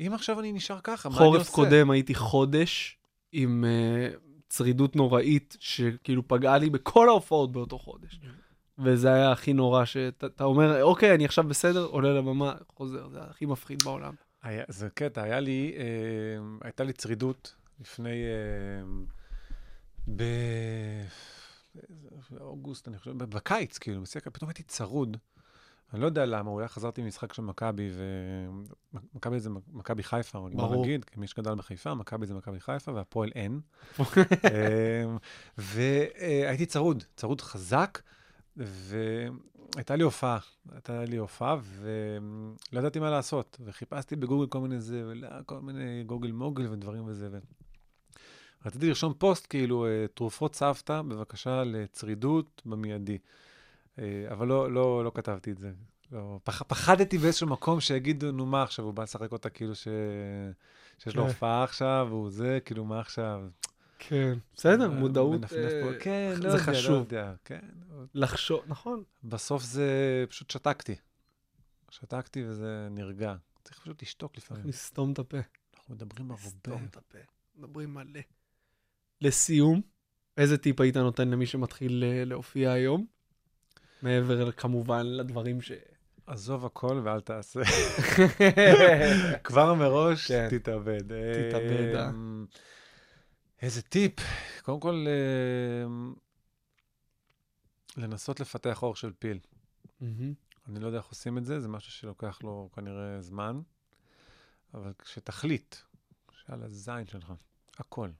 [0.00, 1.52] אם עכשיו אני נשאר ככה, מה אני חורף עושה?
[1.52, 2.98] קודם הייתי חודש
[3.32, 4.08] עם אה,
[4.48, 8.20] צרידות נוראית, שכאילו פגעה לי בכל ההופעות באותו חודש.
[8.78, 13.22] וזה היה הכי נורא, שאתה אתה אומר, אוקיי, אני עכשיו בסדר, עולה לבמה, חוזר, זה
[13.22, 14.14] הכי מפחיד בעולם.
[14.42, 15.84] היה, זה קטע, היה לי, אה,
[16.62, 18.22] הייתה לי צרידות לפני,
[20.08, 20.22] אה,
[22.30, 25.16] באוגוסט, אני חושב, בקיץ, כאילו, פתאום הייתי צרוד,
[25.92, 27.90] אני לא יודע למה, אולי חזרתי ממשחק של מכבי,
[29.14, 30.84] ומכבי זה מכבי חיפה, בוא ברור.
[30.84, 33.60] נגיד, כמי שגדל בחיפה, מכבי זה מכבי חיפה, והפועל אין.
[34.00, 35.18] אמ,
[35.58, 37.98] והייתי צרוד, צרוד חזק,
[38.56, 40.38] והייתה לי הופעה,
[40.72, 45.12] הייתה לי הופעה, ולא ידעתי מה לעשות, וחיפשתי בגוגל כל מיני זה,
[45.46, 47.28] כל מיני גוגל מוגל ודברים וזה.
[47.32, 47.38] ו...
[48.66, 53.18] רציתי לרשום פוסט, כאילו, אה, תרופות סבתא, בבקשה לצרידות במיידי.
[53.98, 55.72] אה, אבל לא, לא, לא כתבתי את זה.
[56.12, 59.88] לא, פח, פחדתי באיזשהו מקום שיגידו, נו מה עכשיו, הוא בא לשחק אותה כאילו ש...
[60.98, 61.28] שיש לו כן.
[61.28, 63.42] הופעה עכשיו, והוא זה, כאילו, מה עכשיו?
[63.98, 65.92] כן, בסדר, אה, מודעות, אה.
[66.00, 66.94] כן, לא זה יודע, לא חשוב.
[66.96, 67.60] יודע, כן.
[68.14, 69.02] לחשוב, נכון.
[69.24, 70.94] בסוף זה, פשוט שתקתי.
[71.90, 73.34] שתקתי וזה נרגע.
[73.64, 74.66] צריך פשוט לשתוק לפעמים.
[74.66, 75.38] לסתום את הפה.
[75.76, 76.42] אנחנו מדברים הרבה.
[76.46, 77.18] לסתום את הפה.
[77.56, 78.20] מדברים מלא.
[79.20, 79.80] לסיום,
[80.36, 83.06] איזה טיפ היית נותן למי שמתחיל להופיע היום?
[84.02, 85.72] מעבר כמובן לדברים ש...
[86.26, 87.60] עזוב הכל ואל תעשה.
[89.44, 90.48] כבר מראש, כן.
[90.50, 91.02] תתאבד.
[91.02, 92.08] תתאבד, אה.
[92.08, 92.46] אמ,
[93.62, 94.12] איזה טיפ.
[94.62, 95.06] קודם כל,
[95.86, 96.14] אמ,
[97.96, 99.38] לנסות לפתח אור של פיל.
[100.00, 100.34] מהמם.
[100.68, 103.60] אני לא יודע איך עושים את זה, זה משהו שלוקח לו כנראה זמן,
[104.74, 105.76] אבל כשתחליט
[106.30, 107.32] שעל הזין שלך,
[107.78, 108.10] הכל,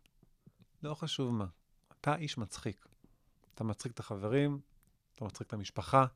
[0.82, 1.46] לא חשוב מה,
[2.00, 2.86] אתה איש מצחיק.
[3.54, 4.60] אתה מצחיק את החברים,
[5.16, 6.06] אתה מצחיק את המשפחה,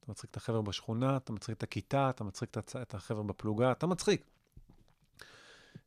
[0.00, 2.76] אתה מצחיק את החבר'ה בשכונה, אתה מצחיק את הכיתה, אתה מצחיק את, הצ...
[2.76, 4.24] את החבר'ה בפלוגה, אתה מצחיק.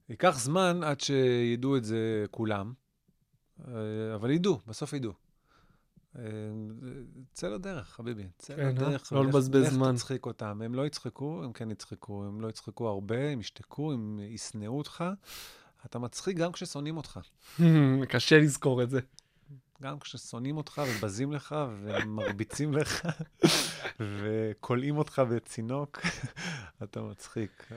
[0.10, 2.74] ייקח זמן עד שידעו את זה כולם,
[3.68, 3.74] אה,
[4.16, 5.14] אבל ידעו, בסוף ידעו.
[6.18, 6.24] אה,
[7.34, 8.28] צא לדרך, חביבי.
[8.38, 8.70] צא כן, אה?
[8.70, 9.14] לדרך.
[9.14, 9.90] לא לבזבז זמן.
[9.90, 10.62] לך תצחיק אותם.
[10.62, 12.26] הם לא יצחקו, הם כן יצחקו.
[12.26, 15.04] הם לא יצחקו הרבה, הם ישתקו, הם ישנאו אותך.
[15.86, 17.20] אתה מצחיק גם כששונאים אותך.
[18.10, 19.00] קשה לזכור את זה.
[19.84, 23.08] גם כששונאים אותך ובזים לך ומרביצים לך
[24.00, 26.00] וכולאים אותך בצינוק,
[26.84, 27.68] אתה מצחיק.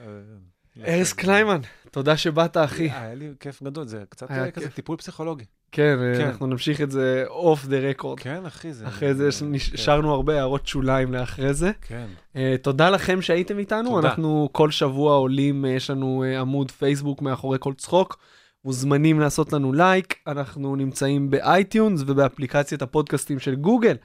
[0.86, 2.90] ארז קליימן, תודה שבאת, אחי.
[2.90, 4.70] היה לי כיף גדול, זה קצת כזה.
[4.70, 5.44] טיפול פסיכולוגי.
[5.72, 6.26] כן, כן.
[6.26, 8.20] אנחנו נמשיך את זה off the record.
[8.20, 8.88] כן, אחי, זה...
[8.88, 9.46] אחרי זה כן.
[9.50, 11.70] נשארנו הרבה הערות שוליים לאחרי זה.
[11.82, 12.06] כן.
[12.36, 14.08] אה, תודה לכם שהייתם איתנו, תודה.
[14.08, 18.18] אנחנו כל שבוע עולים, אה, יש לנו אה, עמוד פייסבוק מאחורי כל צחוק.
[18.66, 23.96] מוזמנים לעשות לנו לייק, אנחנו נמצאים ב iTunes ובאפליקציית הפודקאסטים של גוגל.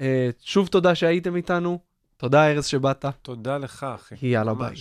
[0.00, 1.78] אה, שוב תודה שהייתם איתנו,
[2.16, 4.14] תודה ארז שבאת, תודה לך, אחי.
[4.22, 4.74] יאללה ביי.